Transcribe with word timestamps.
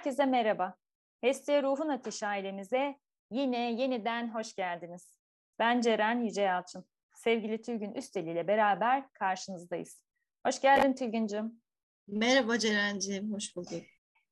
Herkese 0.00 0.26
merhaba. 0.26 0.74
Hestia 1.20 1.62
Ruhun 1.62 1.88
Ateşi 1.88 2.26
ailemize 2.26 2.96
yine 3.30 3.72
yeniden 3.72 4.34
hoş 4.34 4.54
geldiniz. 4.54 5.18
Ben 5.58 5.80
Ceren 5.80 6.20
Yüce 6.20 6.42
Yalçın. 6.42 6.84
Sevgili 7.14 7.62
Tülgün 7.62 7.94
Üsteli 7.94 8.30
ile 8.30 8.48
beraber 8.48 9.12
karşınızdayız. 9.12 10.02
Hoş 10.46 10.60
geldin 10.60 10.92
Tülgüncüm. 10.92 11.60
Merhaba 12.08 12.58
Ceren'ciğim, 12.58 13.32
hoş 13.32 13.56
bulduk. 13.56 13.82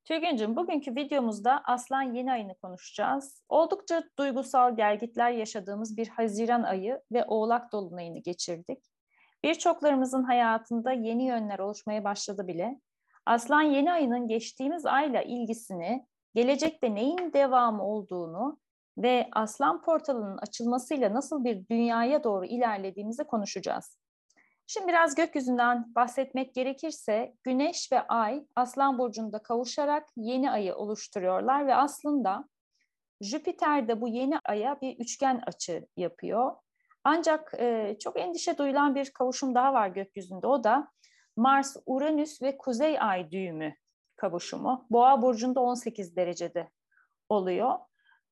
Tülgüncüm, 0.05 0.57
bugünkü 0.57 0.97
videomuzda 0.97 1.63
Aslan 1.65 2.15
yeni 2.15 2.33
ayını 2.33 2.55
konuşacağız. 2.55 3.45
Oldukça 3.49 4.03
duygusal 4.19 4.77
gelgitler 4.77 5.31
yaşadığımız 5.31 5.97
bir 5.97 6.09
Haziran 6.09 6.63
ayı 6.63 7.01
ve 7.13 7.25
Oğlak 7.25 7.73
Dolunay'ını 7.73 8.19
geçirdik. 8.19 8.85
Birçoklarımızın 9.45 10.23
hayatında 10.23 10.93
yeni 10.93 11.27
yönler 11.27 11.59
oluşmaya 11.59 12.05
başladı 12.05 12.47
bile. 12.47 12.81
Aslan 13.29 13.63
yeni 13.63 13.93
ayının 13.93 14.27
geçtiğimiz 14.27 14.87
ayla 14.87 15.23
ilgisini, 15.23 16.07
gelecekte 16.35 16.95
neyin 16.95 17.33
devamı 17.33 17.85
olduğunu 17.85 18.59
ve 18.99 19.29
Aslan 19.33 19.83
portalının 19.83 20.39
açılmasıyla 20.39 21.15
nasıl 21.15 21.45
bir 21.45 21.69
dünyaya 21.69 22.25
doğru 22.25 22.45
ilerlediğimizi 22.45 23.25
konuşacağız. 23.25 23.99
Şimdi 24.67 24.89
biraz 24.89 25.15
gökyüzünden 25.15 25.95
bahsetmek 25.95 26.55
gerekirse 26.55 27.35
Güneş 27.43 27.93
ve 27.93 28.01
Ay 28.01 28.47
Aslan 28.57 28.99
burcunda 28.99 29.39
kavuşarak 29.43 30.09
yeni 30.17 30.51
ayı 30.51 30.75
oluşturuyorlar 30.75 31.67
ve 31.67 31.75
aslında 31.75 32.49
Jüpiter 33.21 33.89
de 33.89 34.01
bu 34.01 34.09
yeni 34.09 34.39
aya 34.45 34.81
bir 34.81 34.99
üçgen 34.99 35.43
açı 35.47 35.87
yapıyor. 35.97 36.53
Ancak 37.05 37.55
e, 37.59 37.97
çok 38.01 38.21
endişe 38.21 38.59
duyulan 38.59 38.95
bir 38.95 39.11
kavuşum 39.11 39.55
daha 39.55 39.73
var 39.73 39.89
gökyüzünde. 39.89 40.47
O 40.47 40.65
da 40.65 40.89
Mars, 41.39 41.77
Uranüs 41.87 42.43
ve 42.43 42.57
Kuzey 42.57 43.01
Ay 43.01 43.31
düğümü 43.31 43.75
kavuşumu. 44.17 44.87
Boğa 44.91 45.23
burcunda 45.23 45.61
18 45.61 46.17
derecede 46.17 46.69
oluyor. 47.29 47.79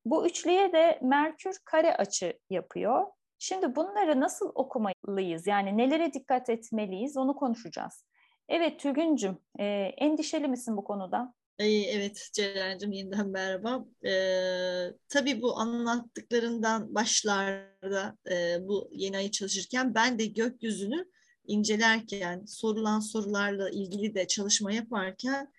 Bu 0.05 0.27
üçlüye 0.27 0.73
de 0.73 0.99
Merkür 1.03 1.57
kare 1.65 1.97
açı 1.97 2.39
yapıyor. 2.51 3.07
Şimdi 3.39 3.77
bunları 3.77 4.21
nasıl 4.21 4.53
okumalıyız? 4.55 5.47
Yani 5.47 5.77
nelere 5.77 6.13
dikkat 6.13 6.51
etmeliyiz? 6.51 7.17
Onu 7.17 7.37
konuşacağız. 7.37 8.05
Evet 8.49 8.81
Tülgüncüm, 8.81 9.39
e, 9.59 9.65
endişeli 9.99 10.49
misin 10.49 10.77
bu 10.77 10.85
konuda? 10.85 11.35
Evet 11.59 12.31
Ceren'cim 12.33 12.93
yeniden 12.93 13.29
merhaba. 13.29 13.85
Ee, 14.07 14.93
tabii 15.09 15.43
bu 15.43 15.59
anlattıklarından 15.59 16.95
başlarda 16.95 18.17
e, 18.31 18.57
bu 18.69 18.89
yeni 18.93 19.17
ayı 19.17 19.31
çalışırken 19.31 19.95
ben 19.95 20.19
de 20.19 20.27
gökyüzünü 20.27 21.07
incelerken, 21.47 22.45
sorulan 22.47 23.01
sorularla 23.01 23.71
ilgili 23.71 24.15
de 24.15 24.27
çalışma 24.27 24.73
yaparken 24.73 25.53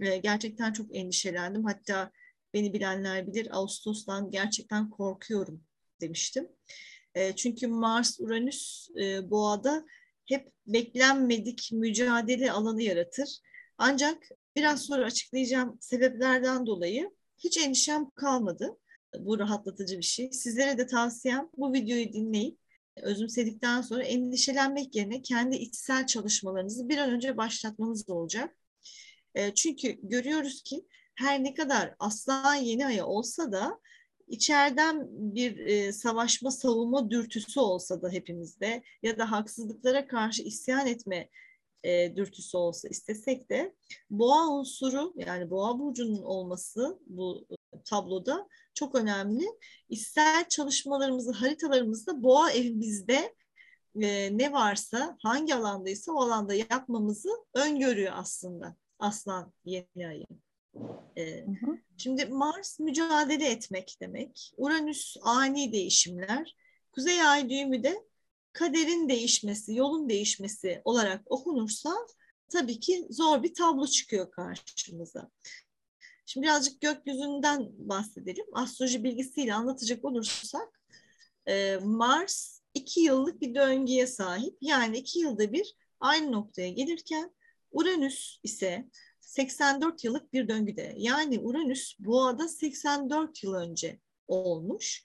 e, 0.00 0.16
gerçekten 0.16 0.72
çok 0.72 0.96
endişelendim. 0.96 1.64
Hatta 1.64 2.10
beni 2.54 2.72
bilenler 2.72 3.26
bilir 3.26 3.48
Ağustos'tan 3.50 4.30
gerçekten 4.30 4.90
korkuyorum 4.90 5.64
demiştim. 6.00 6.48
E, 7.14 7.36
çünkü 7.36 7.66
Mars, 7.66 8.20
Uranüs 8.20 8.88
e, 9.00 9.30
boğada 9.30 9.86
hep 10.26 10.52
beklenmedik 10.66 11.70
mücadele 11.72 12.52
alanı 12.52 12.82
yaratır. 12.82 13.38
Ancak 13.78 14.28
biraz 14.56 14.82
sonra 14.82 15.04
açıklayacağım 15.04 15.78
sebeplerden 15.80 16.66
dolayı 16.66 17.10
hiç 17.38 17.58
endişem 17.58 18.10
kalmadı. 18.10 18.78
Bu 19.18 19.38
rahatlatıcı 19.38 19.98
bir 19.98 20.02
şey. 20.02 20.32
Sizlere 20.32 20.78
de 20.78 20.86
tavsiyem 20.86 21.48
bu 21.56 21.72
videoyu 21.72 22.12
dinleyip 22.12 22.61
özümsedikten 22.96 23.80
sonra 23.80 24.02
endişelenmek 24.02 24.94
yerine 24.94 25.22
kendi 25.22 25.56
içsel 25.56 26.06
çalışmalarınızı 26.06 26.88
bir 26.88 26.98
an 26.98 27.10
önce 27.10 27.36
başlatmanız 27.36 28.10
olacak. 28.10 28.56
E, 29.34 29.54
çünkü 29.54 29.98
görüyoruz 30.02 30.62
ki 30.62 30.86
her 31.14 31.44
ne 31.44 31.54
kadar 31.54 31.94
aslan 31.98 32.54
yeni 32.54 32.86
aya 32.86 33.06
olsa 33.06 33.52
da 33.52 33.80
içeriden 34.28 35.06
bir 35.10 35.56
e, 35.58 35.92
savaşma, 35.92 36.50
savunma 36.50 37.10
dürtüsü 37.10 37.60
olsa 37.60 38.02
da 38.02 38.10
hepimizde 38.10 38.82
ya 39.02 39.18
da 39.18 39.30
haksızlıklara 39.30 40.06
karşı 40.06 40.42
isyan 40.42 40.86
etme 40.86 41.28
e, 41.84 42.16
dürtüsü 42.16 42.56
olsa 42.56 42.88
istesek 42.88 43.50
de 43.50 43.74
boğa 44.10 44.48
unsuru 44.48 45.12
yani 45.16 45.50
boğa 45.50 45.78
burcunun 45.78 46.22
olması 46.22 46.98
bu 47.06 47.46
tabloda 47.84 48.48
çok 48.74 48.94
önemli. 48.94 49.46
İster 49.88 50.48
çalışmalarımızı, 50.48 51.32
haritalarımızda 51.32 52.22
boğa 52.22 52.50
evimizde 52.50 53.34
e, 54.00 54.38
ne 54.38 54.52
varsa, 54.52 55.16
hangi 55.22 55.54
alandaysa 55.54 56.12
o 56.12 56.20
alanda 56.22 56.54
yapmamızı 56.54 57.30
öngörüyor 57.54 58.12
aslında 58.16 58.76
aslan 58.98 59.52
yeni 59.64 60.08
ayı. 60.08 60.26
E, 61.18 61.46
Şimdi 61.96 62.26
Mars 62.26 62.80
mücadele 62.80 63.48
etmek 63.48 63.96
demek. 64.00 64.52
Uranüs 64.56 65.16
ani 65.22 65.72
değişimler. 65.72 66.56
Kuzey 66.92 67.22
ay 67.22 67.50
düğümü 67.50 67.82
de 67.82 68.04
kaderin 68.52 69.08
değişmesi, 69.08 69.74
yolun 69.74 70.08
değişmesi 70.08 70.82
olarak 70.84 71.22
okunursa 71.26 71.90
tabii 72.48 72.80
ki 72.80 73.06
zor 73.10 73.42
bir 73.42 73.54
tablo 73.54 73.86
çıkıyor 73.86 74.30
karşımıza. 74.30 75.30
Şimdi 76.26 76.44
birazcık 76.46 76.80
gökyüzünden 76.80 77.68
bahsedelim. 77.78 78.46
Astroloji 78.52 79.04
bilgisiyle 79.04 79.54
anlatacak 79.54 80.04
olursak 80.04 80.80
e, 81.46 81.76
Mars 81.76 82.60
iki 82.74 83.00
yıllık 83.00 83.40
bir 83.40 83.54
döngüye 83.54 84.06
sahip. 84.06 84.56
Yani 84.60 84.98
iki 84.98 85.18
yılda 85.18 85.52
bir 85.52 85.74
aynı 86.00 86.32
noktaya 86.32 86.68
gelirken 86.68 87.34
Uranüs 87.72 88.38
ise 88.42 88.88
84 89.20 90.04
yıllık 90.04 90.32
bir 90.32 90.48
döngüde. 90.48 90.94
Yani 90.96 91.38
Uranüs 91.38 91.96
Boğa'da 91.98 92.48
84 92.48 93.44
yıl 93.44 93.54
önce 93.54 93.98
olmuş. 94.28 95.04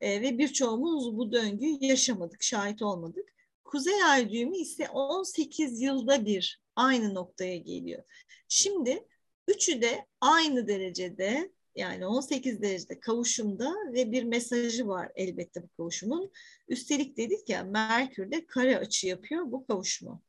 E, 0.00 0.22
ve 0.22 0.38
birçoğumuz 0.38 1.16
bu 1.16 1.32
döngüyü 1.32 1.78
yaşamadık, 1.80 2.42
şahit 2.42 2.82
olmadık. 2.82 3.28
Kuzey 3.64 4.04
ay 4.04 4.30
düğümü 4.30 4.56
ise 4.56 4.88
18 4.88 5.80
yılda 5.80 6.26
bir 6.26 6.62
aynı 6.76 7.14
noktaya 7.14 7.56
geliyor. 7.56 8.02
Şimdi 8.48 9.06
Üçü 9.48 9.82
de 9.82 10.06
aynı 10.20 10.68
derecede 10.68 11.52
yani 11.76 12.06
18 12.06 12.62
derecede 12.62 13.00
kavuşumda 13.00 13.74
ve 13.92 14.12
bir 14.12 14.22
mesajı 14.22 14.86
var 14.86 15.12
elbette 15.14 15.62
bu 15.62 15.68
kavuşumun. 15.76 16.32
Üstelik 16.68 17.16
dedik 17.16 17.48
ya 17.48 17.64
Merkür 17.64 18.30
de 18.30 18.46
kare 18.46 18.78
açı 18.78 19.06
yapıyor 19.06 19.52
bu 19.52 19.66
kavuşumu. 19.66 20.22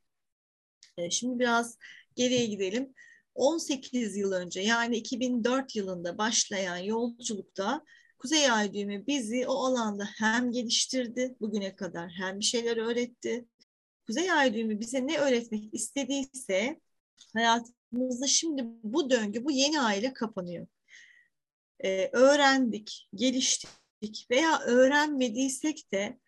E, 0.98 1.10
şimdi 1.10 1.38
biraz 1.38 1.78
geriye 2.16 2.46
gidelim. 2.46 2.94
18 3.34 4.16
yıl 4.16 4.32
önce 4.32 4.60
yani 4.60 4.96
2004 4.96 5.76
yılında 5.76 6.18
başlayan 6.18 6.76
yolculukta 6.76 7.84
Kuzey 8.18 8.50
Ay 8.50 8.74
düğümü 8.74 9.06
bizi 9.06 9.46
o 9.46 9.52
alanda 9.52 10.08
hem 10.18 10.52
geliştirdi 10.52 11.36
bugüne 11.40 11.76
kadar 11.76 12.10
hem 12.10 12.38
bir 12.38 12.44
şeyler 12.44 12.76
öğretti. 12.76 13.44
Kuzey 14.06 14.32
Ay 14.32 14.54
düğümü 14.54 14.80
bize 14.80 15.06
ne 15.06 15.18
öğretmek 15.18 15.74
istediyse 15.74 16.80
hayat 17.34 17.66
hayatımızda 17.92 18.26
şimdi 18.26 18.64
bu 18.82 19.10
döngü, 19.10 19.44
bu 19.44 19.50
yeni 19.50 19.80
aile 19.80 20.12
kapanıyor. 20.12 20.66
Ee, 21.84 22.10
öğrendik, 22.12 23.08
geliştik 23.14 24.26
veya 24.30 24.58
öğrenmediysek 24.60 25.92
de 25.92 26.18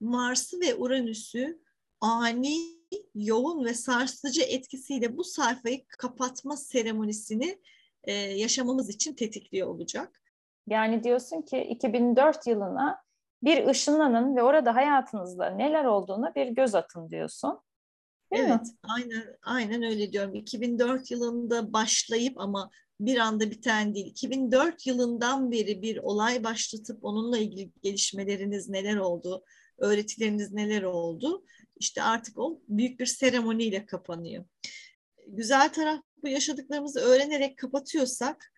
Mars'ı 0.00 0.60
ve 0.60 0.74
Uranüs'ü 0.74 1.58
ani, 2.00 2.58
yoğun 3.14 3.64
ve 3.64 3.74
sarsıcı 3.74 4.42
etkisiyle 4.42 5.16
bu 5.16 5.24
sayfayı 5.24 5.86
kapatma 5.86 6.56
seremonisini 6.56 7.58
e, 8.04 8.12
yaşamamız 8.12 8.88
için 8.88 9.14
tetikliyor 9.14 9.68
olacak. 9.68 10.22
Yani 10.66 11.04
diyorsun 11.04 11.42
ki 11.42 11.58
2004 11.58 12.46
yılına 12.46 13.02
bir 13.42 13.66
ışınlanın 13.66 14.36
ve 14.36 14.42
orada 14.42 14.74
hayatınızda 14.74 15.50
neler 15.50 15.84
olduğuna 15.84 16.34
bir 16.34 16.46
göz 16.46 16.74
atın 16.74 17.10
diyorsun. 17.10 17.60
Değil 18.32 18.44
evet, 18.44 18.60
mi? 18.60 18.72
aynen 18.82 19.36
aynen 19.42 19.82
öyle 19.82 20.12
diyorum. 20.12 20.34
2004 20.34 21.10
yılında 21.10 21.72
başlayıp 21.72 22.40
ama 22.40 22.70
bir 23.00 23.16
anda 23.16 23.50
biten 23.50 23.94
değil. 23.94 24.06
2004 24.06 24.86
yılından 24.86 25.50
beri 25.50 25.82
bir 25.82 25.96
olay 25.96 26.44
başlatıp 26.44 27.04
onunla 27.04 27.38
ilgili 27.38 27.70
gelişmeleriniz 27.82 28.68
neler 28.68 28.96
oldu, 28.96 29.44
öğretileriniz 29.78 30.52
neler 30.52 30.82
oldu? 30.82 31.44
İşte 31.76 32.02
artık 32.02 32.38
o 32.38 32.60
büyük 32.68 33.00
bir 33.00 33.06
seremoniyle 33.06 33.86
kapanıyor. 33.86 34.44
Güzel 35.26 35.72
taraf 35.72 36.00
bu 36.22 36.28
yaşadıklarımızı 36.28 37.00
öğrenerek 37.00 37.58
kapatıyorsak 37.58 38.52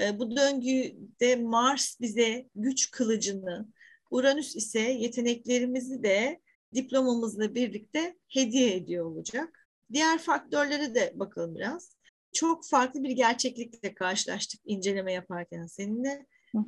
e, 0.00 0.18
bu 0.18 0.36
döngüde 0.36 1.36
Mars 1.36 2.00
bize 2.00 2.48
güç 2.54 2.90
kılıcını, 2.90 3.68
Uranüs 4.10 4.56
ise 4.56 4.80
yeteneklerimizi 4.80 6.02
de 6.02 6.40
diplomamızla 6.74 7.54
birlikte 7.54 8.16
hediye 8.28 8.74
ediyor 8.74 9.06
olacak. 9.06 9.68
Diğer 9.92 10.18
faktörlere 10.18 10.94
de 10.94 11.12
bakalım 11.14 11.54
biraz. 11.54 11.96
Çok 12.32 12.66
farklı 12.66 13.02
bir 13.02 13.10
gerçeklikle 13.10 13.94
karşılaştık 13.94 14.60
inceleme 14.64 15.12
yaparken 15.12 15.66
seninle. 15.66 16.26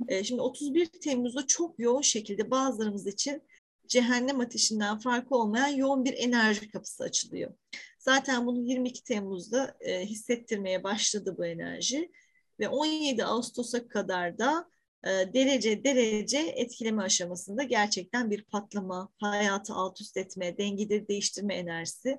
Ee, 0.08 0.24
şimdi 0.24 0.42
31 0.42 0.86
Temmuz'da 0.86 1.46
çok 1.46 1.78
yoğun 1.78 2.02
şekilde 2.02 2.50
bazılarımız 2.50 3.06
için 3.06 3.42
cehennem 3.88 4.40
ateşinden 4.40 4.98
farkı 4.98 5.34
olmayan 5.34 5.68
yoğun 5.68 6.04
bir 6.04 6.14
enerji 6.16 6.70
kapısı 6.70 7.04
açılıyor. 7.04 7.54
Zaten 7.98 8.46
bunu 8.46 8.60
22 8.60 9.04
Temmuz'da 9.04 9.76
e, 9.80 10.06
hissettirmeye 10.06 10.84
başladı 10.84 11.34
bu 11.38 11.46
enerji. 11.46 12.12
ve 12.60 12.68
17 12.68 13.24
Ağustos'a 13.24 13.88
kadar 13.88 14.38
da 14.38 14.70
derece 15.04 15.84
derece 15.84 16.38
etkileme 16.38 17.02
aşamasında 17.02 17.62
gerçekten 17.62 18.30
bir 18.30 18.42
patlama, 18.42 19.08
hayatı 19.20 19.74
alt 19.74 20.00
üst 20.00 20.16
etme, 20.16 20.58
dengeleri 20.58 21.08
değiştirme 21.08 21.54
enerjisi. 21.54 22.18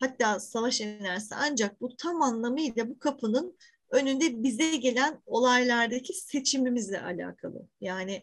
Hatta 0.00 0.40
savaş 0.40 0.80
enerjisi 0.80 1.34
ancak 1.34 1.80
bu 1.80 1.96
tam 1.96 2.22
anlamıyla 2.22 2.88
bu 2.88 2.98
kapının 2.98 3.56
önünde 3.90 4.42
bize 4.42 4.76
gelen 4.76 5.22
olaylardaki 5.26 6.12
seçimimizle 6.12 7.00
alakalı. 7.00 7.68
Yani 7.80 8.22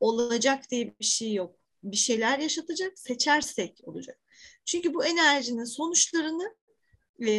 olacak 0.00 0.70
diye 0.70 0.94
bir 1.00 1.04
şey 1.04 1.34
yok. 1.34 1.56
Bir 1.82 1.96
şeyler 1.96 2.38
yaşatacak, 2.38 2.98
seçersek 2.98 3.80
olacak. 3.82 4.18
Çünkü 4.64 4.94
bu 4.94 5.04
enerjinin 5.04 5.64
sonuçlarını 5.64 6.44
e, 6.44 6.65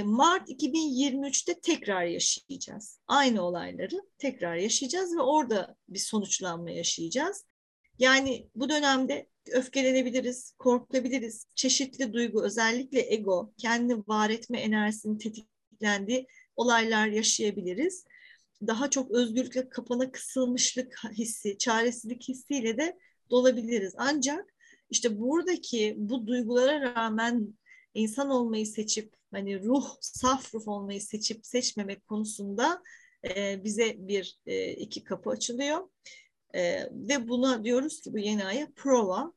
Mart 0.03 0.49
2023'te 0.49 1.59
tekrar 1.59 2.03
yaşayacağız. 2.03 2.99
Aynı 3.07 3.41
olayları 3.41 4.01
tekrar 4.17 4.55
yaşayacağız 4.55 5.15
ve 5.15 5.21
orada 5.21 5.75
bir 5.89 5.99
sonuçlanma 5.99 6.71
yaşayacağız. 6.71 7.45
Yani 7.99 8.49
bu 8.55 8.69
dönemde 8.69 9.27
öfkelenebiliriz, 9.51 10.53
korkabiliriz. 10.59 11.47
Çeşitli 11.55 12.13
duygu, 12.13 12.43
özellikle 12.43 13.13
ego, 13.13 13.53
kendi 13.57 13.97
var 13.97 14.29
etme 14.29 14.59
enerjisinin 14.59 15.17
tetiklendiği 15.17 16.27
olaylar 16.55 17.07
yaşayabiliriz. 17.07 18.05
Daha 18.67 18.89
çok 18.89 19.11
özgürlükle 19.11 19.69
kapana 19.69 20.11
kısılmışlık 20.11 20.99
hissi, 21.11 21.57
çaresizlik 21.57 22.29
hissiyle 22.29 22.77
de 22.77 22.97
dolabiliriz. 23.29 23.93
Ancak 23.97 24.53
işte 24.89 25.19
buradaki 25.19 25.95
bu 25.97 26.27
duygulara 26.27 26.81
rağmen 26.81 27.53
insan 27.97 28.29
olmayı 28.29 28.65
seçip 28.65 29.13
hani 29.31 29.63
ruh, 29.63 29.87
saf 30.01 30.55
ruh 30.55 30.67
olmayı 30.67 31.01
seçip 31.01 31.45
seçmemek 31.45 32.07
konusunda 32.07 32.83
e, 33.29 33.63
bize 33.63 33.95
bir 33.97 34.39
e, 34.45 34.71
iki 34.71 35.03
kapı 35.03 35.29
açılıyor. 35.29 35.89
E, 36.55 36.83
ve 36.91 37.27
buna 37.27 37.63
diyoruz 37.63 38.01
ki 38.01 38.13
bu 38.13 38.17
yeni 38.17 38.45
aya 38.45 38.67
prova, 38.75 39.33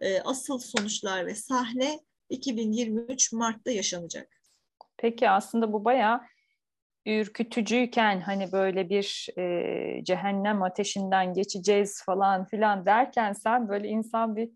e, 0.00 0.20
asıl 0.20 0.58
sonuçlar 0.58 1.26
ve 1.26 1.34
sahne 1.34 2.00
2023 2.28 3.32
Mart'ta 3.32 3.70
yaşanacak. 3.70 4.40
Peki 4.96 5.30
aslında 5.30 5.72
bu 5.72 5.84
bayağı 5.84 6.20
ürkütücüyken 7.06 8.20
hani 8.20 8.52
böyle 8.52 8.88
bir 8.88 9.28
e, 9.38 10.04
cehennem 10.04 10.62
ateşinden 10.62 11.34
geçeceğiz 11.34 12.02
falan 12.04 12.44
filan 12.44 12.86
derken 12.86 13.32
sen 13.32 13.68
böyle 13.68 13.88
insan 13.88 14.36
bir 14.36 14.50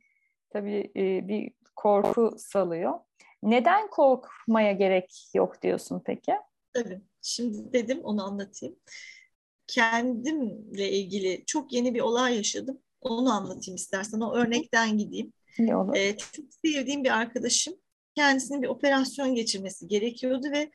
tabii 0.50 0.92
e, 0.96 1.28
bir 1.28 1.50
korku 1.76 2.34
salıyor. 2.38 3.05
Neden 3.46 3.90
korkmaya 3.90 4.72
gerek 4.72 5.30
yok 5.34 5.62
diyorsun 5.62 6.02
peki? 6.06 6.32
Tabii. 6.72 7.00
Şimdi 7.22 7.72
dedim 7.72 8.00
onu 8.04 8.24
anlatayım. 8.24 8.76
Kendimle 9.66 10.90
ilgili 10.90 11.44
çok 11.46 11.72
yeni 11.72 11.94
bir 11.94 12.00
olay 12.00 12.36
yaşadım. 12.36 12.78
Onu 13.00 13.32
anlatayım 13.32 13.76
istersen. 13.76 14.20
O 14.20 14.34
örnekten 14.34 14.98
gideyim. 14.98 15.32
İyi 15.58 15.76
olur. 15.76 15.94
Ee, 15.96 16.16
çok 16.16 16.44
sevdiğim 16.64 17.04
bir 17.04 17.18
arkadaşım 17.18 17.74
kendisinin 18.16 18.62
bir 18.62 18.68
operasyon 18.68 19.34
geçirmesi 19.34 19.88
gerekiyordu 19.88 20.46
ve 20.52 20.70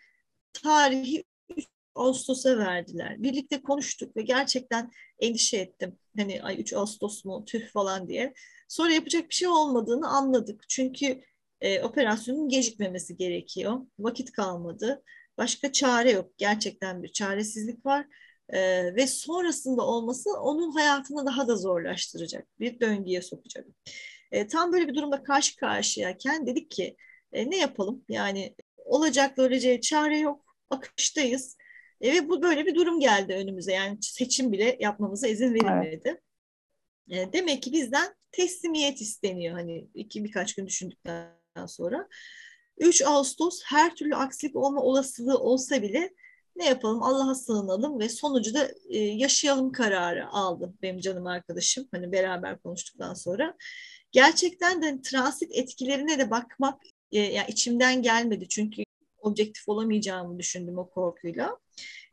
tarihi 0.53 1.24
3 1.57 1.67
Ağustos'a 1.95 2.57
verdiler. 2.57 3.24
Birlikte 3.24 3.62
konuştuk 3.62 4.17
ve 4.17 4.21
gerçekten 4.21 4.91
endişe 5.19 5.57
ettim. 5.57 6.00
Hani 6.17 6.44
ay 6.44 6.62
3 6.62 6.74
Ağustos 6.74 7.25
mu 7.25 7.45
tüh 7.45 7.67
falan 7.67 8.07
diye. 8.07 8.33
Sonra 8.67 8.94
yapacak 8.94 9.29
bir 9.29 9.35
şey 9.35 9.47
olmadığını 9.47 10.07
anladık. 10.07 10.63
Çünkü 10.69 11.21
e, 11.61 11.81
operasyonun 11.83 12.49
gecikmemesi 12.49 13.17
gerekiyor. 13.17 13.81
Vakit 13.99 14.31
kalmadı. 14.31 15.03
Başka 15.37 15.71
çare 15.71 16.11
yok. 16.11 16.37
Gerçekten 16.37 17.03
bir 17.03 17.11
çaresizlik 17.11 17.85
var. 17.85 18.05
E, 18.49 18.59
ve 18.95 19.07
sonrasında 19.07 19.81
olması 19.81 20.29
onun 20.41 20.71
hayatını 20.71 21.25
daha 21.25 21.47
da 21.47 21.55
zorlaştıracak. 21.55 22.47
Bir 22.59 22.79
döngüye 22.79 23.21
sokacak. 23.21 23.65
E, 24.31 24.47
tam 24.47 24.73
böyle 24.73 24.87
bir 24.87 24.95
durumda 24.95 25.23
karşı 25.23 25.55
karşıyayken 25.55 26.47
dedik 26.47 26.71
ki 26.71 26.97
e, 27.33 27.49
ne 27.49 27.57
yapalım? 27.57 28.05
Yani 28.09 28.55
olacak 28.77 29.39
öleceği 29.39 29.81
çare 29.81 30.19
yok. 30.19 30.45
Akıştayız. 30.69 31.57
E, 32.01 32.13
ve 32.13 32.29
bu 32.29 32.41
böyle 32.41 32.65
bir 32.65 32.75
durum 32.75 32.99
geldi 32.99 33.33
önümüze. 33.33 33.73
Yani 33.73 33.97
seçim 34.01 34.51
bile 34.51 34.77
yapmamıza 34.79 35.27
izin 35.27 35.53
verilmedi. 35.53 36.21
Evet. 37.09 37.29
E, 37.29 37.33
demek 37.33 37.63
ki 37.63 37.73
bizden 37.73 38.15
teslimiyet 38.31 39.01
isteniyor. 39.01 39.53
Hani 39.53 39.87
iki 39.93 40.23
birkaç 40.23 40.55
gün 40.55 40.67
düşündükten 40.67 41.40
sonra. 41.68 42.07
3 42.77 43.01
Ağustos 43.01 43.62
her 43.65 43.95
türlü 43.95 44.15
aksilik 44.15 44.56
olma 44.56 44.81
olasılığı 44.81 45.38
olsa 45.39 45.81
bile 45.81 46.13
ne 46.56 46.65
yapalım 46.65 47.03
Allah'a 47.03 47.36
sığınalım 47.36 48.00
ve 48.00 48.09
sonucu 48.09 48.53
da 48.53 48.71
e, 48.89 48.98
yaşayalım 48.98 49.71
kararı 49.71 50.27
aldı 50.27 50.74
benim 50.81 51.00
canım 51.00 51.27
arkadaşım. 51.27 51.88
Hani 51.92 52.12
beraber 52.12 52.57
konuştuktan 52.57 53.13
sonra. 53.13 53.57
Gerçekten 54.12 54.81
de 54.81 55.01
transit 55.01 55.51
etkilerine 55.51 56.19
de 56.19 56.31
bakmak 56.31 56.81
e, 57.12 57.19
yani 57.19 57.45
içimden 57.50 58.01
gelmedi 58.01 58.48
çünkü 58.50 58.83
objektif 59.19 59.69
olamayacağımı 59.69 60.39
düşündüm 60.39 60.77
o 60.77 60.89
korkuyla. 60.89 61.57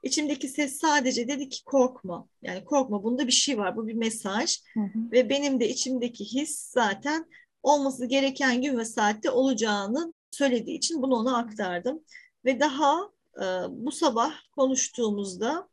İçimdeki 0.02 0.49
ses 0.49 0.79
sadece 0.81 1.29
dedi 1.29 1.49
ki 1.49 1.64
korkma. 1.64 2.29
Yani 2.43 2.64
korkma 2.64 3.02
bunda 3.02 3.26
bir 3.26 3.32
şey 3.32 3.58
var. 3.58 3.76
Bu 3.76 3.88
bir 3.88 3.94
mesaj. 3.94 4.58
Hı 4.75 4.81
hı. 4.81 5.12
Ve 5.12 5.31
benim 5.31 5.61
de 5.61 5.69
içimdeki 5.69 6.25
his 6.25 6.58
zaten 6.58 7.26
olması 7.62 8.06
gereken 8.06 8.62
gün 8.62 8.78
ve 8.78 8.84
saatte 8.84 9.31
olacağını 9.31 10.14
söylediği 10.31 10.78
için 10.78 11.02
bunu 11.02 11.14
ona 11.14 11.37
aktardım. 11.37 12.05
Ve 12.44 12.60
daha 12.60 13.10
e, 13.37 13.44
bu 13.70 13.93
sabah 13.93 14.32
konuştuğumuzda 14.56 15.69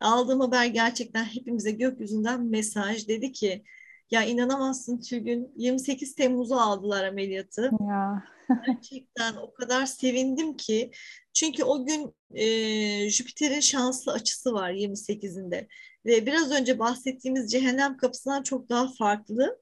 aldığım 0.00 0.40
haber 0.40 0.66
gerçekten 0.66 1.24
hepimize 1.24 1.70
gökyüzünden 1.70 2.42
mesaj 2.46 3.08
dedi 3.08 3.32
ki 3.32 3.64
ya 4.10 4.22
inanamazsın 4.22 5.00
Tülgün 5.00 5.52
28 5.56 6.14
Temmuz'u 6.14 6.54
aldılar 6.54 7.04
ameliyatı. 7.04 7.70
Ya. 7.88 8.24
Gerçekten 8.66 9.34
o 9.36 9.52
kadar 9.52 9.86
sevindim 9.86 10.56
ki 10.56 10.90
çünkü 11.32 11.64
o 11.64 11.86
gün 11.86 12.14
e, 12.34 13.10
Jüpiter'in 13.10 13.60
şanslı 13.60 14.12
açısı 14.12 14.52
var 14.52 14.70
28'inde 14.70 15.68
ve 16.06 16.26
biraz 16.26 16.50
önce 16.50 16.78
bahsettiğimiz 16.78 17.52
cehennem 17.52 17.96
kapısından 17.96 18.42
çok 18.42 18.68
daha 18.68 18.88
farklı 18.98 19.60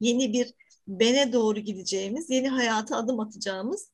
yeni 0.00 0.32
bir 0.32 0.54
bene 0.88 1.32
doğru 1.32 1.60
gideceğimiz, 1.60 2.30
yeni 2.30 2.48
hayata 2.48 2.96
adım 2.96 3.20
atacağımız 3.20 3.92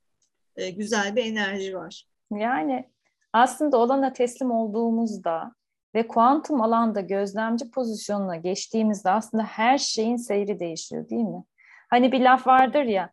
e, 0.57 0.71
güzel 0.71 1.17
bir 1.17 1.25
enerji 1.25 1.77
var. 1.77 2.09
Yani 2.31 2.91
aslında 3.33 3.77
olana 3.77 4.13
teslim 4.13 4.51
olduğumuzda 4.51 5.55
ve 5.95 6.09
kuantum 6.09 6.61
alanda 6.63 7.01
gözlemci 7.01 7.71
pozisyonuna 7.71 8.37
geçtiğimizde 8.37 9.11
aslında 9.11 9.43
her 9.43 9.79
şeyin 9.79 10.17
seyri 10.17 10.61
değişiyor 10.61 11.09
değil 11.09 11.25
mi? 11.25 11.45
Hani 11.91 12.13
bir 12.13 12.21
laf 12.21 12.47
vardır 12.47 12.85
ya, 12.85 13.11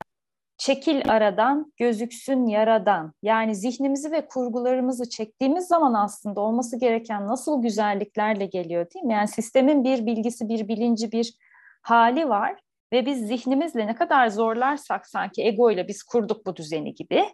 çekil 0.58 1.12
aradan, 1.12 1.74
gözüksün 1.78 2.46
yaradan. 2.46 3.14
Yani 3.24 3.56
zihnimizi 3.56 4.12
ve 4.12 4.28
kurgularımızı 4.28 5.10
çektiğimiz 5.10 5.68
zaman 5.68 5.94
aslında 5.94 6.42
olması 6.42 6.80
gereken 6.80 7.28
nasıl 7.28 7.62
güzelliklerle 7.62 8.46
geliyor 8.46 8.88
değil 8.94 9.06
mi? 9.06 9.14
Yani 9.14 9.28
sistemin 9.28 9.84
bir 9.84 10.06
bilgisi, 10.06 10.50
bir 10.50 10.68
bilinci, 10.68 11.12
bir 11.12 11.34
hali 11.82 12.30
var 12.30 12.62
ve 12.94 13.06
biz 13.06 13.28
zihnimizle 13.28 13.88
ne 13.88 13.96
kadar 13.96 14.28
zorlarsak 14.28 15.08
sanki 15.08 15.44
ego 15.44 15.72
ile 15.72 15.88
biz 15.88 16.04
kurduk 16.04 16.46
bu 16.46 16.56
düzeni 16.56 16.94
gibi. 16.94 17.26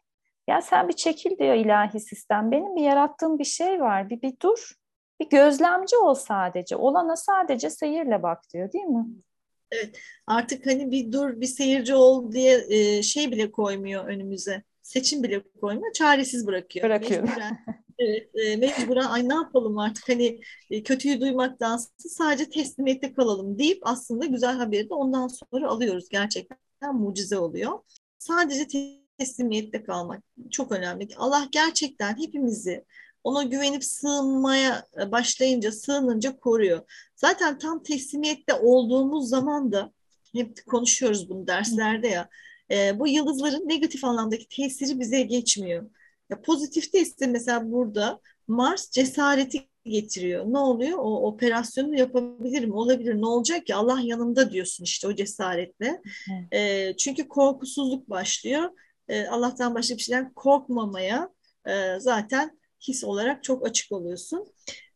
Ya 0.48 0.62
sen 0.62 0.88
bir 0.88 0.94
çekil 0.94 1.38
diyor 1.38 1.56
ilahi 1.56 2.00
sistem. 2.00 2.52
Benim 2.52 2.76
bir 2.76 2.82
yarattığım 2.82 3.40
bir 3.40 3.44
şey 3.44 3.82
var. 3.82 4.10
Bir, 4.10 4.22
bir 4.22 4.34
dur. 4.42 4.74
Bir 5.20 5.30
gözlemci 5.30 5.98
ol 5.98 6.14
sadece. 6.14 6.76
Olana 6.76 7.16
sadece 7.16 7.70
seyirle 7.70 8.24
bak 8.24 8.44
diyor 8.54 8.72
değil 8.72 8.86
mi? 8.86 9.06
Evet. 9.72 10.00
Artık 10.28 10.66
hani 10.66 10.92
bir 10.92 11.12
dur 11.12 11.42
bir 11.42 11.46
seyirci 11.46 11.96
ol 11.96 12.32
diye 12.32 12.66
e, 12.70 13.04
şey 13.04 13.32
bile 13.32 13.52
koymuyor 13.52 14.06
önümüze. 14.06 14.64
Seçim 14.82 15.24
bile 15.24 15.44
koymuyor. 15.62 15.94
Çaresiz 15.94 16.48
bırakıyor. 16.48 16.86
Bırakıyor. 16.86 17.24
Mecburen, 17.24 17.66
evet, 18.00 18.30
e, 18.36 18.56
mecburen 18.56 19.06
ay 19.06 19.30
ne 19.30 19.34
yapalım 19.34 19.77
artık 19.77 20.10
hani 20.10 20.42
e, 20.72 20.84
kötüyü 20.84 21.22
duymaktan 21.22 21.80
sadece 21.98 22.50
teslimiyette 22.50 23.13
kalalım 23.13 23.60
deyip 23.60 23.80
aslında 23.82 24.25
güzel 24.25 24.58
haberi 24.58 24.89
de 24.89 24.94
ondan 24.94 25.27
sonra 25.27 25.70
alıyoruz. 25.70 26.10
Gerçekten 26.10 26.96
mucize 26.96 27.38
oluyor. 27.38 27.80
Sadece 28.20 28.68
teslimiyette 29.18 29.84
kalmak 29.84 30.24
çok 30.51 30.72
önemli. 30.72 31.08
Allah 31.18 31.48
gerçekten 31.51 32.18
hepimizi 32.18 32.86
ona 33.24 33.44
güvenip 33.44 33.84
sığınmaya 33.84 34.88
e, 35.01 35.12
başlayınca, 35.12 35.72
sığınınca 35.72 36.38
koruyor. 36.38 36.82
Zaten 37.16 37.58
tam 37.58 37.84
teslimiyette 37.84 38.54
olduğumuz 38.54 39.30
zaman 39.30 39.72
da 39.72 39.92
hep 40.34 40.66
konuşuyoruz 40.66 41.30
bunu 41.30 41.48
derslerde 41.48 42.08
ya. 42.08 42.30
E, 42.72 43.00
bu 43.00 43.08
yıldızların 43.08 43.70
negatif 43.70 44.04
anlamdaki 44.04 44.48
tesiri 44.48 45.00
bize 45.00 45.22
geçmiyor. 45.22 45.89
Ya 46.29 46.41
pozitifte 46.41 47.00
ise 47.01 47.27
mesela 47.27 47.72
burada 47.72 48.19
Mars 48.48 48.89
cesareti 48.89 49.67
getiriyor. 49.86 50.46
Ne 50.48 50.57
oluyor? 50.57 50.98
O 50.98 51.27
operasyonu 51.27 52.00
yapabilirim, 52.00 52.74
olabilir. 52.74 53.22
Ne 53.22 53.25
olacak 53.25 53.65
ki? 53.65 53.75
Allah 53.75 54.00
yanımda 54.03 54.51
diyorsun 54.51 54.84
işte 54.84 55.07
o 55.07 55.15
cesaretle. 55.15 56.01
E, 56.53 56.93
çünkü 56.98 57.27
korkusuzluk 57.27 58.10
başlıyor. 58.10 58.69
E, 59.07 59.27
Allah'tan 59.27 59.75
başka 59.75 59.96
bir 59.96 60.01
şeyden 60.01 60.34
korkmamaya 60.34 61.29
e, 61.67 62.00
zaten 62.00 62.60
his 62.88 63.03
olarak 63.03 63.43
çok 63.43 63.67
açık 63.67 63.91
oluyorsun. 63.91 64.48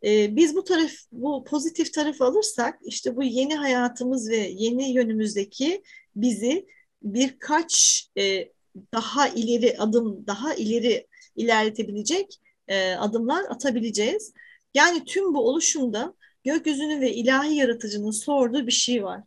E, 0.05 0.35
biz 0.35 0.55
bu 0.55 0.63
taraf, 0.63 0.91
bu 1.11 1.43
pozitif 1.43 1.93
tarafı 1.93 2.25
alırsak 2.25 2.79
işte 2.85 3.15
bu 3.15 3.23
yeni 3.23 3.55
hayatımız 3.55 4.29
ve 4.29 4.37
yeni 4.37 4.91
yönümüzdeki 4.91 5.83
bizi 6.15 6.67
birkaç 7.03 8.05
e, 8.17 8.51
daha 8.93 9.27
ileri 9.27 9.75
adım, 9.79 10.27
daha 10.27 10.53
ileri 10.53 11.07
ilerletebilecek 11.41 12.41
e, 12.67 12.93
adımlar 12.93 13.43
atabileceğiz. 13.49 14.33
Yani 14.73 15.05
tüm 15.05 15.33
bu 15.33 15.47
oluşumda 15.49 16.13
gökyüzünün 16.43 17.01
ve 17.01 17.13
ilahi 17.13 17.55
yaratıcının 17.55 18.11
sorduğu 18.11 18.67
bir 18.67 18.71
şey 18.71 19.03
var. 19.03 19.21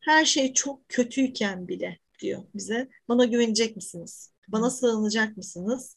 Her 0.00 0.24
şey 0.24 0.52
çok 0.52 0.88
kötüyken 0.88 1.68
bile 1.68 1.98
diyor 2.20 2.42
bize. 2.54 2.88
Bana 3.08 3.24
güvenecek 3.24 3.76
misiniz? 3.76 4.32
Bana 4.48 4.70
sığınacak 4.70 5.36
mısınız? 5.36 5.96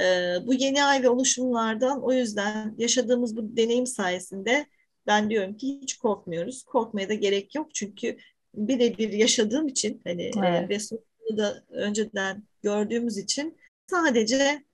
Ee, 0.00 0.36
bu 0.46 0.54
yeni 0.54 0.84
ay 0.84 1.02
ve 1.02 1.08
oluşumlardan 1.08 2.02
o 2.02 2.12
yüzden 2.12 2.74
yaşadığımız 2.78 3.36
bu 3.36 3.56
deneyim 3.56 3.86
sayesinde 3.86 4.66
ben 5.06 5.30
diyorum 5.30 5.56
ki 5.56 5.80
hiç 5.82 5.96
korkmuyoruz. 5.98 6.62
Korkmaya 6.62 7.08
da 7.08 7.14
gerek 7.14 7.54
yok 7.54 7.74
çünkü 7.74 8.16
birebir 8.54 9.12
yaşadığım 9.12 9.68
için 9.68 10.00
hani 10.04 10.22
e, 10.22 10.30
evet. 10.46 10.70
ve 10.70 10.78
sonuçta 10.78 11.36
da 11.36 11.64
önceden 11.68 12.42
gördüğümüz 12.62 13.18
için 13.18 13.58
sadece 13.90 14.64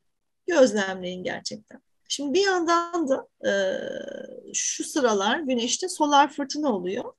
gözlemleyin 0.51 1.25
gerçekten. 1.25 1.81
Şimdi 2.09 2.35
bir 2.35 2.45
yandan 2.47 3.09
da 3.09 3.29
e, 3.49 3.53
şu 4.55 4.85
sıralar 4.85 5.39
güneşte 5.39 5.89
solar 5.89 6.33
fırtına 6.33 6.73
oluyor. 6.73 7.13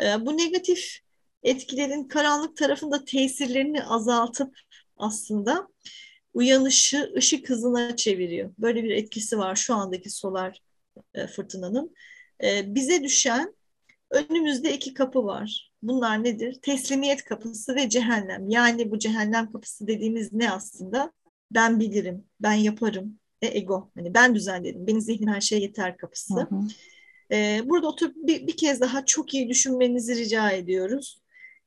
E, 0.00 0.26
bu 0.26 0.36
negatif 0.36 0.98
etkilerin 1.42 2.04
karanlık 2.04 2.56
tarafında 2.56 3.04
tesirlerini 3.04 3.84
azaltıp 3.84 4.58
aslında 4.96 5.68
uyanışı 6.34 7.12
ışık 7.16 7.50
hızına 7.50 7.96
çeviriyor. 7.96 8.54
Böyle 8.58 8.84
bir 8.84 8.90
etkisi 8.90 9.38
var 9.38 9.56
şu 9.56 9.74
andaki 9.74 10.10
solar 10.10 10.62
e, 11.14 11.26
fırtınanın. 11.26 11.94
E, 12.44 12.74
bize 12.74 13.02
düşen 13.02 13.54
önümüzde 14.10 14.74
iki 14.74 14.94
kapı 14.94 15.24
var. 15.24 15.72
Bunlar 15.82 16.24
nedir? 16.24 16.58
Teslimiyet 16.62 17.24
kapısı 17.24 17.74
ve 17.74 17.88
cehennem. 17.88 18.48
Yani 18.48 18.90
bu 18.90 18.98
cehennem 18.98 19.52
kapısı 19.52 19.86
dediğimiz 19.86 20.32
ne 20.32 20.50
aslında? 20.50 21.12
Ben 21.54 21.80
bilirim, 21.80 22.24
ben 22.40 22.52
yaparım, 22.52 23.18
e, 23.42 23.58
ego. 23.58 23.90
Hani 23.94 24.14
ben 24.14 24.34
düzenledim. 24.34 24.86
Benim 24.86 25.00
zihnim 25.00 25.28
her 25.28 25.40
şeye 25.40 25.60
yeter 25.60 25.96
kapısı. 25.96 26.34
Hı 26.34 26.40
hı. 26.40 26.60
Ee, 27.32 27.60
burada 27.64 27.88
oturup 27.88 28.16
bir, 28.16 28.46
bir 28.46 28.56
kez 28.56 28.80
daha 28.80 29.04
çok 29.04 29.34
iyi 29.34 29.48
düşünmenizi 29.48 30.16
rica 30.16 30.50
ediyoruz. 30.50 31.22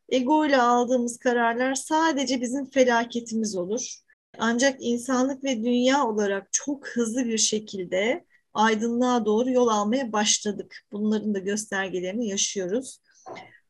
Ego 0.10 0.46
ile 0.46 0.58
aldığımız 0.58 1.18
kararlar 1.18 1.76
sadece 1.76 2.42
bizim 2.42 2.70
felaketimiz 2.70 3.56
olur. 3.56 3.96
Ancak 4.38 4.78
insanlık 4.80 5.44
ve 5.44 5.64
dünya 5.64 6.08
olarak 6.08 6.48
çok 6.52 6.88
hızlı 6.88 7.26
bir 7.26 7.38
şekilde 7.38 8.26
aydınlığa 8.54 9.26
doğru 9.26 9.52
yol 9.52 9.68
almaya 9.68 10.12
başladık. 10.12 10.86
Bunların 10.92 11.34
da 11.34 11.40
göstergelerini 11.40 12.28
yaşıyoruz. 12.28 13.00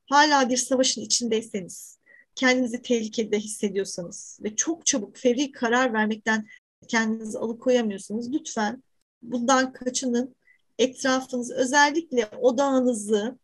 Hala 0.10 0.50
bir 0.50 0.57
savaşın 0.57 1.01
içindeyseniz, 1.01 2.00
kendinizi 2.36 2.82
tehlikede 2.82 3.39
hissediyorsanız 3.39 4.39
ve 4.44 4.56
çok 4.56 4.86
çabuk 4.86 5.18
fevri 5.18 5.51
karar 5.51 5.94
vermekten 5.94 6.48
kendinizi 6.88 7.38
alıkoyamıyorsunuz. 7.38 8.34
Lütfen 8.34 8.84
bundan 9.22 9.74
kaçının. 9.74 10.36
Etrafınız 10.80 11.51
özellikle 11.51 12.27
odağınızı 12.42 13.39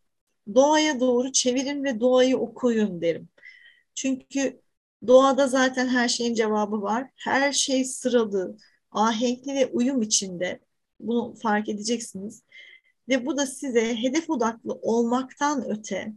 doğaya 0.56 1.00
doğru 1.00 1.32
çevirin 1.32 1.84
ve 1.84 2.00
doğayı 2.00 2.38
okuyun 2.38 3.02
derim. 3.02 3.30
Çünkü 3.96 4.62
doğada 5.08 5.48
zaten 5.48 5.88
her 5.88 6.08
şeyin 6.08 6.34
cevabı 6.34 6.82
var. 6.82 7.10
Her 7.16 7.52
şey 7.54 7.86
sıralı, 7.86 8.58
ahenkli 8.92 9.54
ve 9.56 9.68
uyum 9.68 10.02
içinde. 10.02 10.60
Bunu 11.00 11.36
fark 11.36 11.70
edeceksiniz. 11.70 12.44
Ve 13.10 13.26
bu 13.26 13.38
da 13.38 13.46
size 13.48 13.96
hedef 13.96 14.30
odaklı 14.30 14.74
olmaktan 14.74 15.66
öte, 15.70 16.14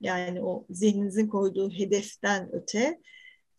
yani 0.00 0.42
o 0.42 0.66
zihninizin 0.70 1.28
koyduğu 1.28 1.70
hedeften 1.70 2.48
öte, 2.52 3.00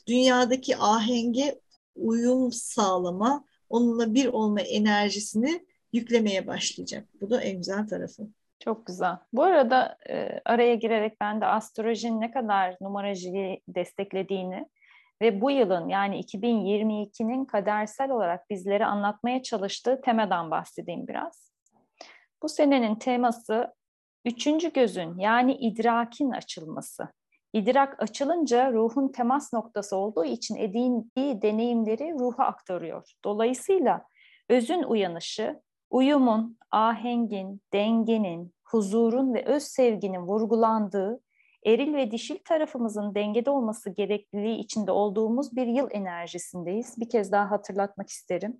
dünyadaki 0.07 0.77
ahenge 0.77 1.59
uyum 1.95 2.51
sağlama, 2.51 3.45
onunla 3.69 4.13
bir 4.13 4.25
olma 4.27 4.61
enerjisini 4.61 5.65
yüklemeye 5.93 6.47
başlayacak. 6.47 7.07
Bu 7.21 7.29
da 7.29 7.41
en 7.41 7.57
güzel 7.57 7.87
tarafı. 7.87 8.27
Çok 8.59 8.85
güzel. 8.85 9.17
Bu 9.33 9.43
arada 9.43 9.97
e, 10.09 10.41
araya 10.45 10.75
girerek 10.75 11.21
ben 11.21 11.41
de 11.41 11.45
astrolojinin 11.45 12.21
ne 12.21 12.31
kadar 12.31 12.77
numaracılığı 12.81 13.57
desteklediğini 13.67 14.69
ve 15.21 15.41
bu 15.41 15.51
yılın 15.51 15.89
yani 15.89 16.19
2022'nin 16.19 17.45
kadersel 17.45 18.11
olarak 18.11 18.49
bizlere 18.49 18.85
anlatmaya 18.85 19.43
çalıştığı 19.43 20.01
temadan 20.01 20.51
bahsedeyim 20.51 21.07
biraz. 21.07 21.51
Bu 22.43 22.49
senenin 22.49 22.95
teması 22.95 23.73
üçüncü 24.25 24.73
gözün 24.73 25.17
yani 25.17 25.53
idrakin 25.53 26.31
açılması. 26.31 27.07
İdrak 27.53 28.03
açılınca 28.03 28.73
ruhun 28.73 29.11
temas 29.11 29.53
noktası 29.53 29.97
olduğu 29.97 30.25
için 30.25 30.55
edindiği 30.55 31.41
deneyimleri 31.41 32.13
ruha 32.19 32.45
aktarıyor. 32.45 33.11
Dolayısıyla 33.23 34.05
özün 34.49 34.83
uyanışı, 34.83 35.61
uyumun, 35.89 36.57
ahengin, 36.71 37.61
dengenin, 37.73 38.53
huzurun 38.63 39.33
ve 39.33 39.45
öz 39.45 39.63
sevginin 39.63 40.21
vurgulandığı, 40.21 41.19
eril 41.65 41.93
ve 41.93 42.11
dişil 42.11 42.37
tarafımızın 42.45 43.15
dengede 43.15 43.49
olması 43.49 43.89
gerekliliği 43.89 44.57
içinde 44.57 44.91
olduğumuz 44.91 45.55
bir 45.55 45.67
yıl 45.67 45.87
enerjisindeyiz. 45.91 46.95
Bir 46.97 47.09
kez 47.09 47.31
daha 47.31 47.51
hatırlatmak 47.51 48.09
isterim. 48.09 48.57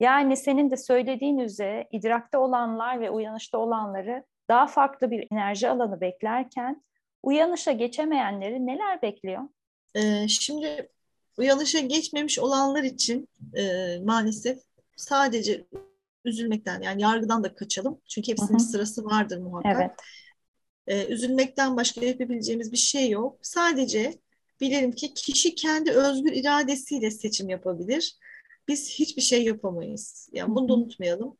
Yani 0.00 0.36
senin 0.36 0.70
de 0.70 0.76
söylediğin 0.76 1.38
üzere 1.38 1.88
idrakta 1.90 2.38
olanlar 2.38 3.00
ve 3.00 3.10
uyanışta 3.10 3.58
olanları 3.58 4.24
daha 4.48 4.66
farklı 4.66 5.10
bir 5.10 5.26
enerji 5.32 5.68
alanı 5.68 6.00
beklerken 6.00 6.82
uyanışa 7.22 7.72
geçemeyenleri 7.72 8.66
neler 8.66 9.02
bekliyor? 9.02 9.42
Ee, 9.94 10.28
şimdi 10.28 10.88
uyanışa 11.38 11.78
geçmemiş 11.80 12.38
olanlar 12.38 12.82
için 12.82 13.28
e, 13.54 13.96
maalesef 14.04 14.58
sadece 14.96 15.66
üzülmekten 16.24 16.80
yani 16.82 17.02
yargıdan 17.02 17.44
da 17.44 17.54
kaçalım. 17.54 18.00
Çünkü 18.08 18.32
hepsinin 18.32 18.58
Hı-hı. 18.58 18.66
sırası 18.66 19.04
vardır 19.04 19.38
muhakkak. 19.38 19.76
Evet. 19.76 19.90
Ee, 20.86 21.12
üzülmekten 21.12 21.76
başka 21.76 22.04
yapabileceğimiz 22.04 22.72
bir 22.72 22.76
şey 22.76 23.10
yok. 23.10 23.38
Sadece 23.42 24.14
bilelim 24.60 24.92
ki 24.92 25.14
kişi 25.14 25.54
kendi 25.54 25.90
özgür 25.90 26.32
iradesiyle 26.32 27.10
seçim 27.10 27.48
yapabilir. 27.48 28.16
Biz 28.68 28.90
hiçbir 28.90 29.22
şey 29.22 29.44
yapamayız. 29.44 30.28
Yani 30.32 30.54
bunu 30.54 30.68
da 30.68 30.74
unutmayalım. 30.74 31.36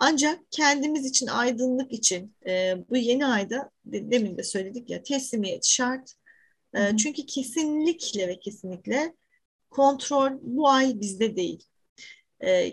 Ancak 0.00 0.40
kendimiz 0.50 1.06
için, 1.06 1.26
aydınlık 1.26 1.92
için 1.92 2.36
e, 2.46 2.74
bu 2.90 2.96
yeni 2.96 3.26
ayda 3.26 3.70
demin 3.84 4.38
de 4.38 4.42
söyledik 4.42 4.90
ya 4.90 5.02
teslimiyet 5.02 5.64
şart. 5.66 6.14
E, 6.74 6.96
çünkü 6.96 7.26
kesinlikle 7.26 8.28
ve 8.28 8.40
kesinlikle 8.40 9.14
kontrol 9.70 10.32
bu 10.42 10.68
ay 10.68 11.00
bizde 11.00 11.36
değil. 11.36 11.64
E, 12.44 12.70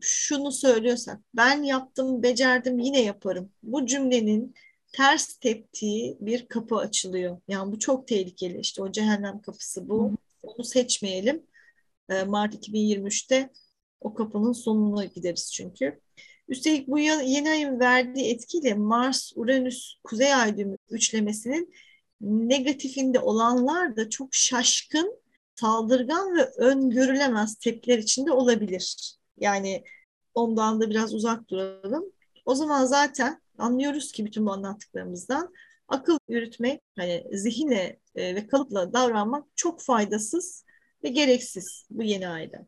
şunu 0.00 0.52
söylüyorsak 0.52 1.20
ben 1.34 1.62
yaptım, 1.62 2.22
becerdim, 2.22 2.78
yine 2.78 3.02
yaparım. 3.02 3.52
Bu 3.62 3.86
cümlenin 3.86 4.54
ters 4.92 5.34
teptiği 5.38 6.16
bir 6.20 6.46
kapı 6.48 6.76
açılıyor. 6.76 7.40
Yani 7.48 7.72
bu 7.72 7.78
çok 7.78 8.08
tehlikeli. 8.08 8.60
İşte 8.60 8.82
o 8.82 8.92
cehennem 8.92 9.42
kapısı 9.42 9.88
bu. 9.88 10.12
Onu 10.42 10.64
seçmeyelim. 10.64 11.46
E, 12.10 12.24
Mart 12.24 12.54
2023'te 12.54 13.50
o 14.00 14.14
kapının 14.14 14.52
sonuna 14.52 15.04
gideriz 15.04 15.52
çünkü. 15.52 16.00
Üstelik 16.52 16.88
bu 16.88 16.98
yeni 16.98 17.50
ayın 17.50 17.80
verdiği 17.80 18.34
etkiyle 18.34 18.74
Mars-Uranüs 18.74 19.94
Kuzey 20.04 20.34
Ay 20.34 20.56
düğümü 20.56 20.76
üçlemesinin 20.90 21.74
negatifinde 22.20 23.20
olanlar 23.20 23.96
da 23.96 24.10
çok 24.10 24.34
şaşkın, 24.34 25.20
saldırgan 25.54 26.36
ve 26.36 26.44
öngörülemez 26.44 27.54
tepkiler 27.54 27.98
içinde 27.98 28.32
olabilir. 28.32 29.16
Yani 29.38 29.84
ondan 30.34 30.80
da 30.80 30.90
biraz 30.90 31.14
uzak 31.14 31.48
duralım. 31.50 32.04
O 32.44 32.54
zaman 32.54 32.84
zaten 32.84 33.40
anlıyoruz 33.58 34.12
ki 34.12 34.24
bütün 34.26 34.46
bu 34.46 34.52
anlattıklarımızdan 34.52 35.54
akıl 35.88 36.18
yürütmek, 36.28 36.80
hani 36.96 37.24
zihine 37.32 37.98
e, 38.14 38.34
ve 38.34 38.46
kalıpla 38.46 38.92
davranmak 38.92 39.46
çok 39.56 39.82
faydasız 39.82 40.64
ve 41.04 41.08
gereksiz 41.08 41.86
bu 41.90 42.02
yeni 42.02 42.28
ayda. 42.28 42.66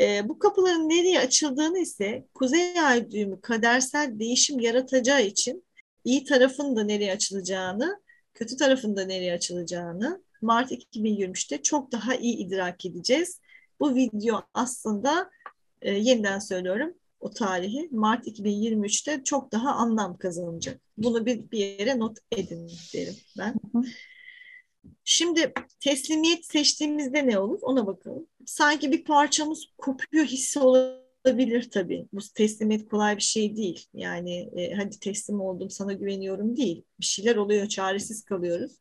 E, 0.00 0.28
bu 0.28 0.38
kapıların 0.38 0.88
nereye 0.88 1.20
açıldığını 1.20 1.78
ise 1.78 2.26
Kuzey 2.34 2.80
Ay 2.80 3.10
düğümü 3.10 3.40
kadersel 3.40 4.18
değişim 4.18 4.60
yaratacağı 4.60 5.22
için 5.22 5.64
iyi 6.04 6.24
tarafın 6.24 6.76
da 6.76 6.84
nereye 6.84 7.12
açılacağını, 7.12 8.00
kötü 8.34 8.56
tarafın 8.56 8.96
da 8.96 9.04
nereye 9.04 9.32
açılacağını 9.32 10.22
Mart 10.42 10.72
2023'te 10.72 11.62
çok 11.62 11.92
daha 11.92 12.14
iyi 12.14 12.36
idrak 12.36 12.86
edeceğiz. 12.86 13.40
Bu 13.80 13.94
video 13.94 14.42
aslında 14.54 15.30
e, 15.82 15.92
yeniden 15.92 16.38
söylüyorum 16.38 16.94
o 17.20 17.30
tarihi 17.30 17.88
Mart 17.92 18.26
2023'te 18.26 19.24
çok 19.24 19.52
daha 19.52 19.72
anlam 19.72 20.18
kazanacak. 20.18 20.80
Bunu 20.98 21.26
bir, 21.26 21.50
bir 21.50 21.58
yere 21.58 21.98
not 21.98 22.18
edin 22.32 22.70
derim 22.94 23.16
ben. 23.38 23.54
Şimdi 25.04 25.52
teslimiyet 25.80 26.46
seçtiğimizde 26.46 27.26
ne 27.26 27.38
olur 27.38 27.58
ona 27.62 27.86
bakalım. 27.86 28.26
Sanki 28.46 28.92
bir 28.92 29.04
parçamız 29.04 29.66
kopuyor 29.78 30.24
hissi 30.24 30.60
olabilir 30.60 31.70
tabii. 31.70 32.06
Bu 32.12 32.20
teslimiyet 32.34 32.88
kolay 32.88 33.16
bir 33.16 33.22
şey 33.22 33.56
değil. 33.56 33.86
Yani 33.94 34.50
e, 34.56 34.74
hadi 34.74 34.98
teslim 34.98 35.40
oldum 35.40 35.70
sana 35.70 35.92
güveniyorum 35.92 36.56
değil. 36.56 36.84
Bir 37.00 37.06
şeyler 37.06 37.36
oluyor, 37.36 37.66
çaresiz 37.66 38.24
kalıyoruz. 38.24 38.72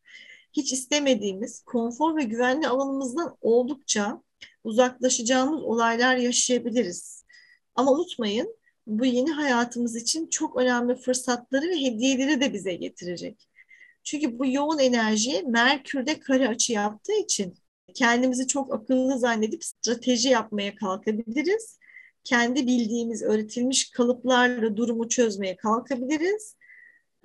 Hiç 0.53 0.73
istemediğimiz 0.73 1.61
konfor 1.61 2.17
ve 2.17 2.23
güvenli 2.23 2.67
alanımızdan 2.67 3.37
oldukça 3.41 4.23
uzaklaşacağımız 4.63 5.63
olaylar 5.63 6.15
yaşayabiliriz. 6.15 7.25
Ama 7.75 7.91
unutmayın 7.91 8.55
bu 8.87 9.05
yeni 9.05 9.31
hayatımız 9.31 9.95
için 9.95 10.27
çok 10.27 10.57
önemli 10.57 10.95
fırsatları 10.95 11.69
ve 11.69 11.81
hediyeleri 11.81 12.41
de 12.41 12.53
bize 12.53 12.73
getirecek. 12.73 13.48
Çünkü 14.09 14.39
bu 14.39 14.45
yoğun 14.45 14.79
enerji 14.79 15.43
Merkür'de 15.47 16.19
kare 16.19 16.47
açı 16.47 16.73
yaptığı 16.73 17.13
için 17.13 17.53
kendimizi 17.93 18.47
çok 18.47 18.73
akıllı 18.73 19.19
zannedip 19.19 19.63
strateji 19.63 20.29
yapmaya 20.29 20.75
kalkabiliriz. 20.75 21.79
Kendi 22.23 22.67
bildiğimiz, 22.67 23.23
öğretilmiş 23.23 23.91
kalıplarla 23.91 24.77
durumu 24.77 25.09
çözmeye 25.09 25.55
kalkabiliriz. 25.55 26.55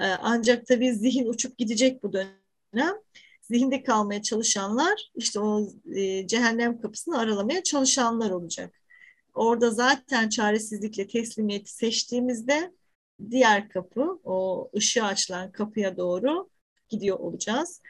Ee, 0.01 0.05
ancak 0.05 0.67
tabii 0.67 0.93
zihin 0.95 1.27
uçup 1.27 1.59
gidecek 1.59 2.03
bu 2.03 2.13
dönem. 2.13 2.95
Zihinde 3.43 3.83
kalmaya 3.83 4.23
çalışanlar 4.23 5.11
işte 5.15 5.41
o 5.41 5.69
e, 5.95 6.27
cehennem 6.27 6.81
kapısını 6.81 7.19
aralamaya 7.19 7.63
çalışanlar 7.63 8.31
olacak. 8.31 8.75
Orada 9.35 9.71
zaten 9.71 10.29
çaresizlikle 10.29 11.07
teslimiyeti 11.07 11.73
seçtiğimizde 11.75 12.73
diğer 13.31 13.69
kapı, 13.69 14.21
o 14.25 14.71
ışığı 14.77 15.05
açılan 15.05 15.53
kapıya 15.53 15.97
doğru 15.97 16.54
gidiyor 16.89 17.19
olacağız. 17.19 17.81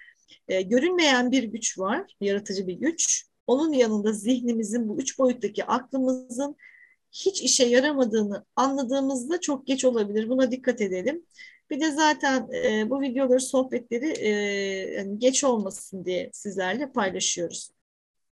E, 0.48 0.62
görünmeyen 0.62 1.30
bir 1.30 1.42
güç 1.42 1.78
var, 1.78 2.16
yaratıcı 2.20 2.66
bir 2.66 2.74
güç. 2.74 3.26
Onun 3.46 3.72
yanında 3.72 4.12
zihnimizin, 4.12 4.88
bu 4.88 4.98
üç 4.98 5.18
boyuttaki 5.18 5.64
aklımızın 5.64 6.56
hiç 7.12 7.42
işe 7.42 7.64
yaramadığını 7.64 8.44
anladığımızda 8.56 9.40
çok 9.40 9.66
geç 9.66 9.84
olabilir. 9.84 10.28
Buna 10.28 10.50
dikkat 10.50 10.80
edelim. 10.80 11.24
Bir 11.70 11.80
de 11.80 11.90
zaten 11.90 12.48
e, 12.52 12.90
bu 12.90 13.00
videoları, 13.00 13.40
sohbetleri 13.40 14.10
e, 14.18 14.28
yani 14.92 15.18
geç 15.18 15.44
olmasın 15.44 16.04
diye 16.04 16.30
sizlerle 16.32 16.92
paylaşıyoruz. 16.92 17.70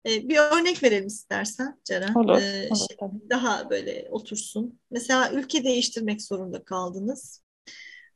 E, 0.07 0.29
bir 0.29 0.37
örnek 0.37 0.83
verelim 0.83 1.07
istersen 1.07 1.81
Ceren. 1.85 2.15
Olur, 2.15 2.43
e, 2.43 2.69
olur 2.71 2.79
şey, 2.79 2.97
Daha 3.31 3.71
böyle 3.71 4.09
otursun. 4.11 4.79
Mesela 4.91 5.33
ülke 5.33 5.65
değiştirmek 5.65 6.23
zorunda 6.23 6.65
kaldınız. 6.65 7.42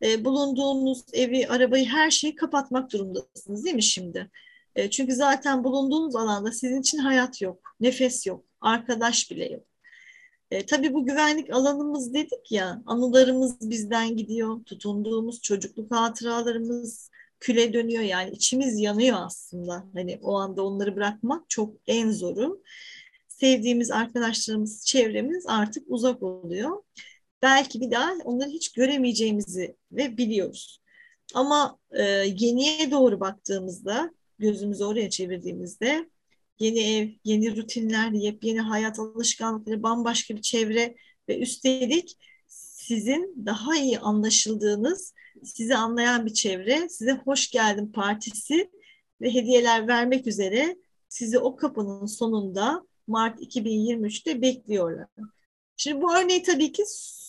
E, 0.02 0.24
bulunduğunuz 0.24 1.04
evi, 1.12 1.48
arabayı, 1.48 1.86
her 1.86 2.10
şeyi 2.10 2.34
kapatmak 2.34 2.92
durumundasınız 2.92 3.64
değil 3.64 3.76
mi 3.76 3.82
şimdi? 3.82 4.30
E, 4.76 4.90
çünkü 4.90 5.14
zaten 5.14 5.64
bulunduğunuz 5.64 6.16
alanda 6.16 6.52
sizin 6.52 6.80
için 6.80 6.98
hayat 6.98 7.42
yok, 7.42 7.74
nefes 7.80 8.26
yok, 8.26 8.44
arkadaş 8.60 9.30
bile 9.30 9.52
yok. 9.52 9.64
E, 10.50 10.66
tabii 10.66 10.94
bu 10.94 11.06
güvenlik 11.06 11.50
alanımız 11.54 12.14
dedik 12.14 12.52
ya, 12.52 12.82
anılarımız 12.86 13.70
bizden 13.70 14.16
gidiyor, 14.16 14.64
tutunduğumuz 14.64 15.42
çocukluk 15.42 15.90
hatıralarımız 15.94 17.10
küle 17.40 17.72
dönüyor 17.72 18.02
yani 18.02 18.30
içimiz 18.30 18.80
yanıyor 18.80 19.16
aslında. 19.20 19.84
Hani 19.94 20.18
o 20.22 20.34
anda 20.34 20.62
onları 20.66 20.96
bırakmak 20.96 21.50
çok 21.50 21.74
en 21.86 22.10
zoru. 22.10 22.62
Sevdiğimiz 23.28 23.90
arkadaşlarımız, 23.90 24.86
çevremiz 24.86 25.44
artık 25.46 25.84
uzak 25.88 26.22
oluyor. 26.22 26.82
Belki 27.43 27.81
bir 27.81 27.90
daha 27.90 28.12
onları 28.25 28.49
hiç 28.49 28.73
göremeyeceğimizi 28.73 29.76
ve 29.93 30.16
biliyoruz. 30.16 30.83
Ama 31.35 31.78
e, 31.90 32.02
yeniye 32.38 32.90
doğru 32.90 33.21
baktığımızda, 33.21 34.11
gözümüzü 34.38 34.85
oraya 34.85 35.11
çevirdiğimizde 35.11 36.11
yeni 36.59 36.81
ev, 36.81 37.09
yeni 37.25 37.57
rutinler, 37.57 38.11
yepyeni 38.11 38.61
hayat 38.61 38.99
alışkanlıkları, 38.99 39.83
bambaşka 39.83 40.37
bir 40.37 40.42
çevre 40.42 40.96
ve 41.29 41.38
üstelik 41.38 42.16
sizin 42.46 43.46
daha 43.46 43.77
iyi 43.77 43.99
anlaşıldığınız, 43.99 45.14
sizi 45.44 45.77
anlayan 45.77 46.27
bir 46.27 46.33
çevre, 46.33 46.88
size 46.88 47.12
hoş 47.12 47.51
geldin 47.51 47.92
partisi 47.92 48.70
ve 49.20 49.35
hediyeler 49.35 49.88
vermek 49.88 50.27
üzere 50.27 50.77
sizi 51.09 51.38
o 51.38 51.57
kapının 51.57 52.07
sonunda 52.07 52.87
Mart 53.07 53.40
2023'te 53.40 54.42
bekliyorlar. 54.42 55.07
Şimdi 55.77 56.03
bu 56.03 56.14
örneği 56.16 56.42
tabii 56.42 56.72
ki 56.72 56.85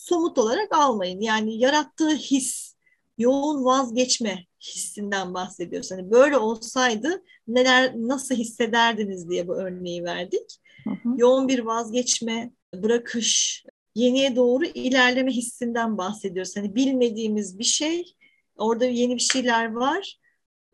somut 0.08 0.38
olarak 0.38 0.74
almayın. 0.76 1.20
Yani 1.20 1.58
yarattığı 1.58 2.10
his, 2.10 2.74
yoğun 3.18 3.64
vazgeçme 3.64 4.44
hissinden 4.60 5.34
bahsediyoruz. 5.34 5.90
Hani 5.90 6.10
böyle 6.10 6.36
olsaydı 6.36 7.22
neler 7.48 7.92
nasıl 7.96 8.34
hissederdiniz 8.34 9.30
diye 9.30 9.48
bu 9.48 9.54
örneği 9.54 10.04
verdik. 10.04 10.60
Hı 10.84 10.90
hı. 10.90 11.14
Yoğun 11.16 11.48
bir 11.48 11.58
vazgeçme, 11.58 12.52
bırakış, 12.74 13.64
yeniye 13.94 14.36
doğru 14.36 14.64
ilerleme 14.64 15.30
hissinden 15.30 15.98
bahsediyoruz. 15.98 16.56
Hani 16.56 16.74
bilmediğimiz 16.74 17.58
bir 17.58 17.64
şey, 17.64 18.14
orada 18.56 18.84
yeni 18.84 19.14
bir 19.14 19.20
şeyler 19.32 19.72
var 19.72 20.18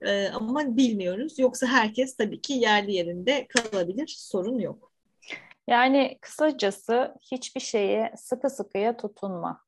e, 0.02 0.28
ama 0.28 0.76
bilmiyoruz. 0.76 1.38
Yoksa 1.38 1.66
herkes 1.66 2.16
tabii 2.16 2.40
ki 2.40 2.52
yerli 2.52 2.92
yerinde 2.92 3.46
kalabilir, 3.48 4.14
sorun 4.18 4.58
yok. 4.58 4.93
Yani 5.68 6.18
kısacası 6.20 7.14
hiçbir 7.32 7.60
şeye 7.60 8.12
sıkı 8.16 8.50
sıkıya 8.50 8.96
tutunma. 8.96 9.60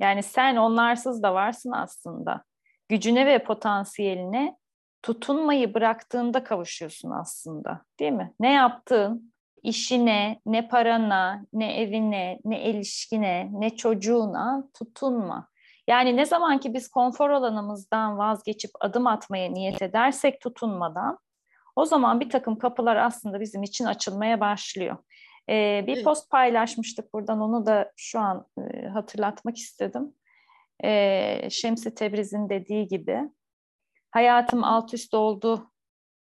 Yani 0.00 0.22
sen 0.22 0.56
onlarsız 0.56 1.22
da 1.22 1.34
varsın 1.34 1.72
aslında. 1.72 2.44
Gücüne 2.88 3.26
ve 3.26 3.44
potansiyeline 3.44 4.56
tutunmayı 5.02 5.74
bıraktığında 5.74 6.44
kavuşuyorsun 6.44 7.10
aslında. 7.10 7.82
Değil 8.00 8.12
mi? 8.12 8.34
Ne 8.40 8.52
yaptığın, 8.52 9.32
işine, 9.62 10.40
ne 10.46 10.68
parana, 10.68 11.44
ne 11.52 11.80
evine, 11.80 12.38
ne 12.44 12.62
ilişkine, 12.62 13.48
ne 13.52 13.76
çocuğuna 13.76 14.68
tutunma. 14.78 15.48
Yani 15.88 16.16
ne 16.16 16.26
zaman 16.26 16.58
ki 16.58 16.74
biz 16.74 16.88
konfor 16.88 17.30
alanımızdan 17.30 18.18
vazgeçip 18.18 18.70
adım 18.80 19.06
atmaya 19.06 19.50
niyet 19.50 19.82
edersek 19.82 20.40
tutunmadan 20.40 21.18
o 21.76 21.84
zaman 21.84 22.20
bir 22.20 22.30
takım 22.30 22.58
kapılar 22.58 22.96
aslında 22.96 23.40
bizim 23.40 23.62
için 23.62 23.84
açılmaya 23.84 24.40
başlıyor. 24.40 24.96
Ee, 25.48 25.84
bir 25.86 26.04
post 26.04 26.30
paylaşmıştık 26.30 27.12
buradan 27.14 27.40
onu 27.40 27.66
da 27.66 27.92
şu 27.96 28.20
an 28.20 28.46
e, 28.58 28.86
hatırlatmak 28.86 29.56
istedim. 29.56 30.14
Ee, 30.84 31.50
Şemsi 31.50 31.94
Tebriz'in 31.94 32.48
dediği 32.48 32.88
gibi 32.88 33.20
hayatım 34.10 34.64
alt 34.64 34.94
üst 34.94 35.14
oldu 35.14 35.70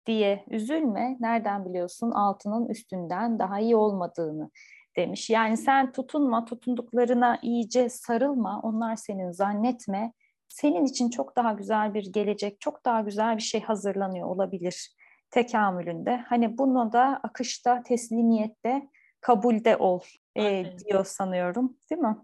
diye 0.06 0.46
üzülme. 0.50 1.18
Nereden 1.20 1.66
biliyorsun 1.66 2.12
altının 2.12 2.70
üstünden 2.70 3.40
daha 3.40 3.60
iyi 3.60 3.76
olmadığını 3.76 4.50
demiş. 4.98 5.30
Yani 5.30 5.58
sen 5.58 5.92
tutunma, 5.92 6.46
tutunduklarına 6.46 7.40
iyice 7.42 7.90
sarılma, 7.90 8.60
onlar 8.64 8.96
senin 8.96 9.32
zannetme. 9.32 10.14
Senin 10.48 10.86
için 10.86 11.10
çok 11.10 11.36
daha 11.36 11.54
güzel 11.54 11.94
bir 11.94 12.14
gelecek, 12.14 12.62
çok 12.62 12.86
daha 12.86 13.02
güzel 13.02 13.38
bir 13.38 13.42
şey 13.42 13.62
hazırlanıyor 13.62 14.28
olabilir 14.28 14.96
tekamülünde. 15.32 16.18
Hani 16.18 16.58
bunu 16.58 16.92
da 16.94 17.20
akışta, 17.24 17.84
teslimiyette, 17.84 18.90
kabulde 19.26 19.78
ol 19.78 20.00
e, 20.38 20.66
diyor 20.86 21.06
sanıyorum 21.06 21.78
değil 21.90 22.02
mi? 22.02 22.18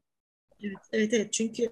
Evet, 0.64 0.78
evet, 0.94 1.14
evet. 1.14 1.34
Çünkü 1.34 1.70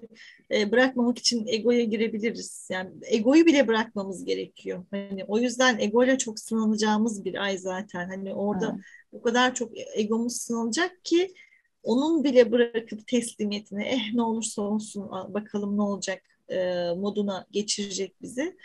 e, 0.52 0.72
bırakmamak 0.72 1.18
için 1.18 1.46
egoya 1.46 1.84
girebiliriz. 1.84 2.68
Yani 2.70 2.90
egoyu 3.02 3.46
bile 3.46 3.68
bırakmamız 3.68 4.24
gerekiyor. 4.24 4.84
Hani 4.90 5.24
o 5.28 5.38
yüzden 5.38 5.78
egoyla 5.78 6.18
çok 6.18 6.38
sınanacağımız 6.38 7.24
bir 7.24 7.34
ay 7.34 7.58
zaten. 7.58 8.08
Hani 8.08 8.34
orada 8.34 8.72
evet. 8.74 8.84
o 9.12 9.22
kadar 9.22 9.54
çok 9.54 9.72
egomuz 9.94 10.36
sınanacak 10.36 11.04
ki 11.04 11.34
onun 11.82 12.24
bile 12.24 12.52
bırakıp 12.52 13.06
teslimiyetine 13.06 13.88
eh 13.88 14.14
ne 14.14 14.22
olursa 14.22 14.62
olsun 14.62 15.10
bakalım 15.10 15.76
ne 15.76 15.82
olacak 15.82 16.22
e, 16.48 16.56
moduna 16.96 17.46
geçirecek 17.50 18.22
bizi. 18.22 18.56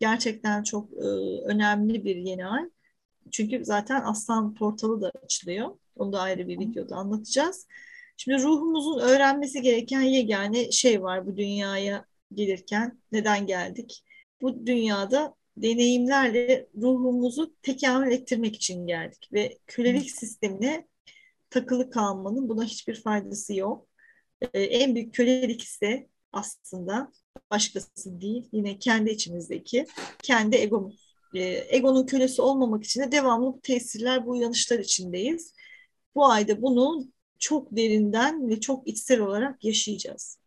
Gerçekten 0.00 0.62
çok 0.62 0.92
e, 0.92 1.06
önemli 1.44 2.04
bir 2.04 2.16
yeni 2.16 2.46
ay. 2.46 2.62
Çünkü 3.32 3.64
zaten 3.64 4.02
aslan 4.04 4.54
portalı 4.54 5.00
da 5.00 5.12
açılıyor. 5.24 5.78
Onu 5.96 6.12
da 6.12 6.20
ayrı 6.20 6.48
bir 6.48 6.58
videoda 6.58 6.96
anlatacağız. 6.96 7.66
Şimdi 8.16 8.42
ruhumuzun 8.42 8.98
öğrenmesi 8.98 9.62
gereken 9.62 10.00
yegane 10.00 10.70
şey 10.70 11.02
var 11.02 11.26
bu 11.26 11.36
dünyaya 11.36 12.04
gelirken. 12.34 13.00
Neden 13.12 13.46
geldik? 13.46 14.04
Bu 14.42 14.66
dünyada 14.66 15.34
deneyimlerle 15.56 16.68
ruhumuzu 16.76 17.54
tekamül 17.62 18.12
ettirmek 18.12 18.56
için 18.56 18.86
geldik 18.86 19.28
ve 19.32 19.58
kölelik 19.66 20.10
sistemine 20.10 20.88
takılı 21.50 21.90
kalmanın 21.90 22.48
buna 22.48 22.64
hiçbir 22.64 23.02
faydası 23.02 23.54
yok. 23.54 23.88
Ee, 24.54 24.62
en 24.62 24.94
büyük 24.94 25.14
kölelik 25.14 25.62
ise 25.62 26.08
aslında 26.32 27.12
başkası 27.50 28.20
değil 28.20 28.48
yine 28.52 28.78
kendi 28.78 29.10
içimizdeki 29.10 29.86
kendi 30.22 30.56
egomuz. 30.56 31.03
Ee, 31.34 31.64
egonun 31.68 32.06
kölesi 32.06 32.42
olmamak 32.42 32.84
için 32.84 33.00
de 33.00 33.12
devamlı 33.12 33.46
bu 33.46 33.60
tesirler, 33.60 34.26
bu 34.26 34.30
uyanışlar 34.30 34.78
içindeyiz. 34.78 35.54
Bu 36.14 36.26
ayda 36.26 36.62
bunu 36.62 37.06
çok 37.38 37.76
derinden 37.76 38.48
ve 38.48 38.60
çok 38.60 38.88
içsel 38.88 39.20
olarak 39.20 39.64
yaşayacağız. 39.64 40.38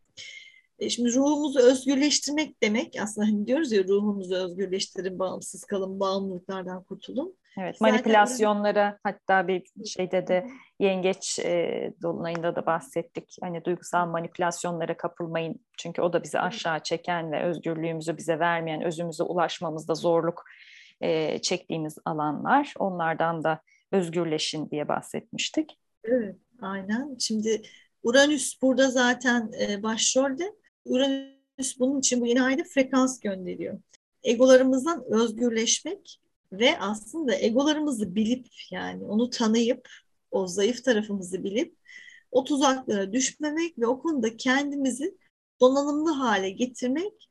E 0.80 0.90
şimdi 0.90 1.14
ruhumuzu 1.14 1.60
özgürleştirmek 1.60 2.64
demek 2.64 2.96
aslında 3.02 3.28
hani 3.28 3.48
diyoruz 3.48 3.72
ya 3.72 3.84
ruhumuzu 3.84 4.36
özgürleştirin, 4.36 5.20
bağımsız 5.20 5.66
kalın, 5.66 6.00
bağımlılıklardan 6.00 6.84
kurtulun. 6.84 7.38
Evet, 7.60 7.82
manipülasyonlara 7.82 9.00
hatta 9.04 9.48
bir 9.48 9.64
şeyde 9.86 10.28
de 10.28 10.48
yengeç 10.80 11.40
e, 11.40 11.94
dolunayında 12.02 12.56
da 12.56 12.66
bahsettik. 12.66 13.38
Hani 13.42 13.66
duygusal 13.66 14.08
manipülasyonlara 14.08 14.98
kapılmayın. 14.98 15.60
Çünkü 15.78 16.02
o 16.02 16.14
da 16.14 16.24
bizi 16.24 16.40
aşağı 16.40 16.80
çeken 16.80 17.32
ve 17.32 17.44
özgürlüğümüzü 17.44 18.18
bize 18.18 18.40
vermeyen, 18.40 18.82
özümüze 18.82 19.24
ulaşmamızda 19.24 19.96
zorluk 19.96 20.46
e, 21.02 21.40
çektiğimiz 21.42 21.98
alanlar. 22.06 22.74
Onlardan 22.80 23.44
da 23.44 23.62
özgürleşin 23.92 24.70
diye 24.70 24.88
bahsetmiştik. 24.88 25.80
Evet, 26.04 26.36
aynen. 26.62 27.16
Şimdi 27.20 27.62
Uranüs 28.04 28.62
burada 28.62 28.92
zaten 28.92 29.52
e, 29.62 29.84
başrolde. 29.84 30.54
Uranüs 30.86 31.80
bunun 31.80 32.00
için 32.00 32.22
bu 32.22 32.26
yeni 32.26 32.42
ayda 32.42 32.64
frekans 32.64 33.20
gönderiyor. 33.20 33.80
Egolarımızdan 34.24 35.04
özgürleşmek 35.10 36.20
ve 36.52 36.80
aslında 36.80 37.36
egolarımızı 37.36 38.16
bilip 38.16 38.48
yani 38.72 39.06
onu 39.06 39.30
tanıyıp 39.30 39.90
o 40.32 40.48
zayıf 40.48 40.84
tarafımızı 40.84 41.44
bilip 41.44 41.76
o 42.32 42.44
tuzaklara 42.44 43.14
düşmemek 43.14 43.80
ve 43.80 43.88
o 43.88 44.02
konuda 44.02 44.38
kendimizi 44.38 45.18
donanımlı 45.62 46.12
hale 46.12 46.50
getirmek 46.50 47.30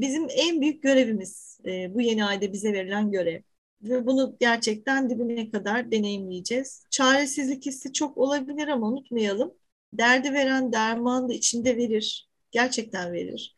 bizim 0.00 0.26
en 0.30 0.60
büyük 0.60 0.82
görevimiz. 0.82 1.60
E, 1.66 1.94
bu 1.94 2.00
yeni 2.00 2.24
ayda 2.24 2.52
bize 2.52 2.72
verilen 2.72 3.10
görev. 3.10 3.42
Ve 3.82 4.06
bunu 4.06 4.36
gerçekten 4.40 5.10
dibine 5.10 5.50
kadar 5.50 5.90
deneyimleyeceğiz. 5.92 6.86
Çaresizlik 6.90 7.66
hissi 7.66 7.92
çok 7.92 8.18
olabilir 8.18 8.68
ama 8.68 8.88
unutmayalım. 8.88 9.54
Derdi 9.92 10.32
veren 10.32 10.72
derman 10.72 11.28
da 11.28 11.34
içinde 11.34 11.76
verir. 11.76 12.28
Gerçekten 12.50 13.12
verir. 13.12 13.54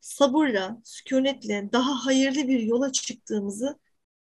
Sabırla, 0.00 0.80
sükunetle 0.84 1.68
daha 1.72 2.06
hayırlı 2.06 2.48
bir 2.48 2.60
yola 2.60 2.92
çıktığımızı 2.92 3.78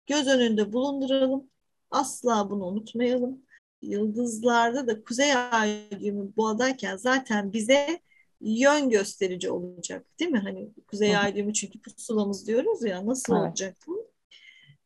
göz 0.08 0.28
önünde 0.28 0.74
bulunduralım. 0.74 1.50
Asla 1.92 2.50
bunu 2.50 2.66
unutmayalım. 2.66 3.46
Yıldızlarda 3.82 4.88
da 4.88 5.04
kuzey 5.04 5.36
ay 5.36 5.92
düğümü 6.00 6.36
boğadayken 6.38 6.98
zaten 6.98 7.54
bize 7.54 8.00
yön 8.44 8.90
gösterici 8.90 9.52
olacak 9.52 10.06
değil 10.20 10.32
mi? 10.32 10.40
Hani 10.40 10.70
kuzey 10.88 11.18
ay 11.18 11.36
düğümü 11.36 11.54
çünkü 11.54 11.82
pusulamız 11.82 12.48
diyoruz 12.48 12.84
ya 12.84 13.06
nasıl 13.06 13.34
evet. 13.36 13.48
olacak 13.48 13.78
bu? 13.88 14.12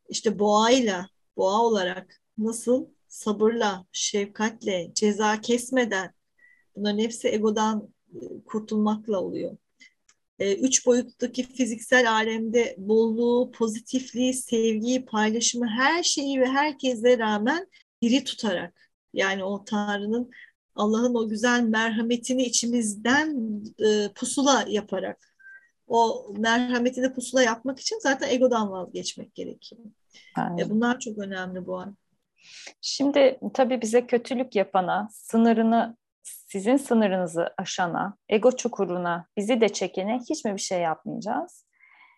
İşte 0.10 0.40
boğayla, 0.40 1.10
boğa 1.38 1.62
olarak 1.62 2.22
nasıl 2.38 2.88
sabırla, 3.08 3.86
şefkatle, 3.92 4.92
ceza 4.94 5.42
kesmeden 5.42 6.14
bunların 6.76 7.00
hepsi 7.00 7.28
egodan 7.28 7.94
e, 8.16 8.20
kurtulmakla 8.46 9.22
oluyor. 9.22 9.58
E, 10.40 10.56
üç 10.56 10.86
boyuttaki 10.86 11.44
fiziksel 11.44 12.12
alemde 12.12 12.76
bolluğu, 12.78 13.52
pozitifliği, 13.52 14.34
sevgiyi, 14.34 15.06
paylaşımı, 15.06 15.68
her 15.68 16.04
şeyi 16.04 16.42
ve 16.42 16.46
herkese 16.46 17.18
rağmen 17.18 17.68
diri 18.02 18.24
tutarak 18.24 18.90
yani 19.14 19.44
o 19.44 19.66
Tanrı'nın 19.66 20.32
Allah'ın 20.78 21.16
o 21.16 21.30
güzel 21.30 21.62
merhametini 21.64 22.44
içimizden 22.44 23.62
e, 23.80 24.14
pusula 24.16 24.66
yaparak 24.68 25.38
o 25.88 26.28
merhametini 26.38 27.14
pusula 27.14 27.44
yapmak 27.44 27.80
için 27.80 28.00
zaten 28.02 28.30
egodan 28.30 28.72
vazgeçmek 28.72 29.36
gerekiyor. 29.36 29.82
E, 30.60 30.70
bunlar 30.70 31.00
çok 31.00 31.18
önemli 31.18 31.66
bu 31.66 31.80
an. 31.80 31.98
Şimdi 32.82 33.40
tabii 33.54 33.82
bize 33.82 34.08
kötülük 34.08 34.56
yapana, 34.56 35.10
sınırını 35.12 35.98
sizin 36.24 36.78
sınırınızı 36.78 37.54
aşana, 37.58 38.18
ego 38.30 38.52
çukuruna, 38.52 39.28
bizi 39.38 39.62
de 39.62 39.70
çekene 39.70 40.20
hiç 40.30 40.46
mi 40.46 40.56
bir 40.56 40.62
şey 40.62 40.82
yapmayacağız? 40.82 41.67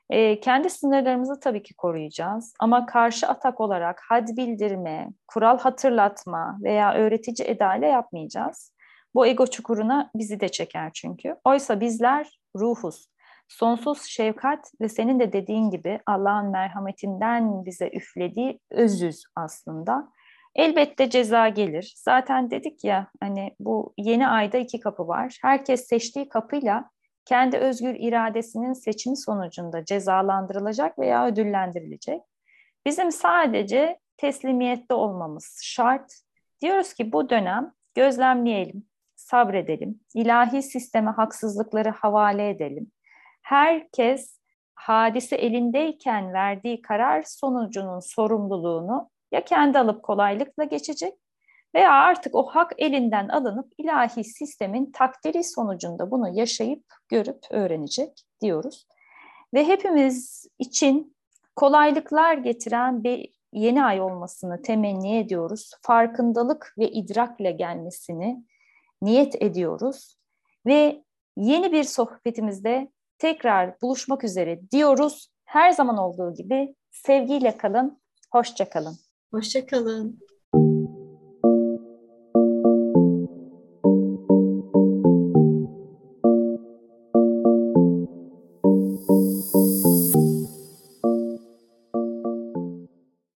E, 0.10 0.40
kendi 0.40 0.70
sınırlarımızı 0.70 1.40
tabii 1.40 1.64
ki 1.64 1.74
koruyacağız 1.74 2.54
ama 2.60 2.86
karşı 2.86 3.28
atak 3.28 3.62
olarak 3.62 4.02
had 4.10 4.28
bildirme, 4.28 5.10
kural 5.28 5.60
hatırlatma 5.60 6.58
veya 6.64 6.94
öğretici 6.94 7.50
edayla 7.50 7.88
yapmayacağız. 7.88 8.74
Bu 9.16 9.28
ego 9.28 9.48
çukuruna 9.48 10.12
bizi 10.16 10.40
de 10.40 10.50
çeker 10.50 10.92
çünkü. 10.94 11.36
Oysa 11.44 11.80
bizler 11.80 12.40
ruhuz. 12.56 13.10
Sonsuz 13.48 14.04
şefkat 14.04 14.72
ve 14.82 14.90
senin 14.90 15.20
de 15.20 15.34
dediğin 15.34 15.70
gibi 15.70 16.00
Allah'ın 16.06 16.52
merhametinden 16.52 17.66
bize 17.66 17.90
üflediği 17.94 18.60
özüz 18.72 19.24
aslında. 19.36 20.12
Elbette 20.56 21.10
ceza 21.10 21.50
gelir. 21.50 21.94
Zaten 21.98 22.52
dedik 22.52 22.84
ya 22.84 23.08
hani 23.22 23.56
bu 23.60 23.94
yeni 23.98 24.28
ayda 24.28 24.58
iki 24.58 24.80
kapı 24.80 25.08
var. 25.08 25.38
Herkes 25.42 25.88
seçtiği 25.88 26.30
kapıyla 26.30 26.90
kendi 27.30 27.58
özgür 27.58 27.96
iradesinin 28.00 28.74
seçimi 28.74 29.18
sonucunda 29.18 29.86
cezalandırılacak 29.86 31.00
veya 31.00 31.28
ödüllendirilecek. 31.28 32.22
Bizim 32.86 33.12
sadece 33.12 34.00
teslimiyette 34.18 34.94
olmamız 34.94 35.60
şart. 35.64 36.14
Diyoruz 36.62 36.94
ki 36.94 37.12
bu 37.12 37.30
dönem 37.30 37.74
gözlemleyelim, 37.96 38.86
sabredelim, 39.16 40.00
ilahi 40.14 40.64
sisteme 40.64 41.12
haksızlıkları 41.12 41.90
havale 41.90 42.50
edelim. 42.50 42.92
Herkes 43.42 44.40
hadise 44.76 45.36
elindeyken 45.36 46.34
verdiği 46.34 46.82
karar 46.82 47.24
sonucunun 47.24 48.00
sorumluluğunu 48.00 49.10
ya 49.32 49.46
kendi 49.46 49.80
alıp 49.80 50.04
kolaylıkla 50.04 50.64
geçecek 50.64 51.14
veya 51.76 51.92
artık 51.92 52.36
o 52.36 52.44
hak 52.44 52.72
elinden 52.78 53.28
alınıp 53.28 53.74
ilahi 53.78 54.24
sistemin 54.24 54.92
takdiri 54.92 55.44
sonucunda 55.44 56.12
bunu 56.12 56.40
yaşayıp 56.40 56.84
görüp 57.10 57.40
öğrenecek 57.50 58.24
diyoruz. 58.42 58.88
Ve 59.54 59.68
hepimiz 59.68 60.48
için 60.60 61.16
kolaylıklar 61.56 62.34
getiren 62.34 63.04
bir 63.04 63.40
yeni 63.54 63.84
ay 63.84 64.02
olmasını 64.02 64.62
temenni 64.62 65.18
ediyoruz. 65.18 65.72
Farkındalık 65.82 66.74
ve 66.78 66.92
idrakle 66.92 67.52
gelmesini 67.52 68.44
niyet 69.02 69.42
ediyoruz. 69.42 70.18
Ve 70.66 71.04
yeni 71.38 71.72
bir 71.72 71.84
sohbetimizde 71.84 72.92
tekrar 73.18 73.82
buluşmak 73.82 74.24
üzere 74.24 74.60
diyoruz. 74.72 75.32
Her 75.46 75.72
zaman 75.72 75.98
olduğu 75.98 76.34
gibi 76.34 76.76
sevgiyle 76.92 77.58
kalın, 77.58 78.02
hoşça 78.32 78.70
kalın. 78.70 78.98
Hoşçakalın. 79.32 80.20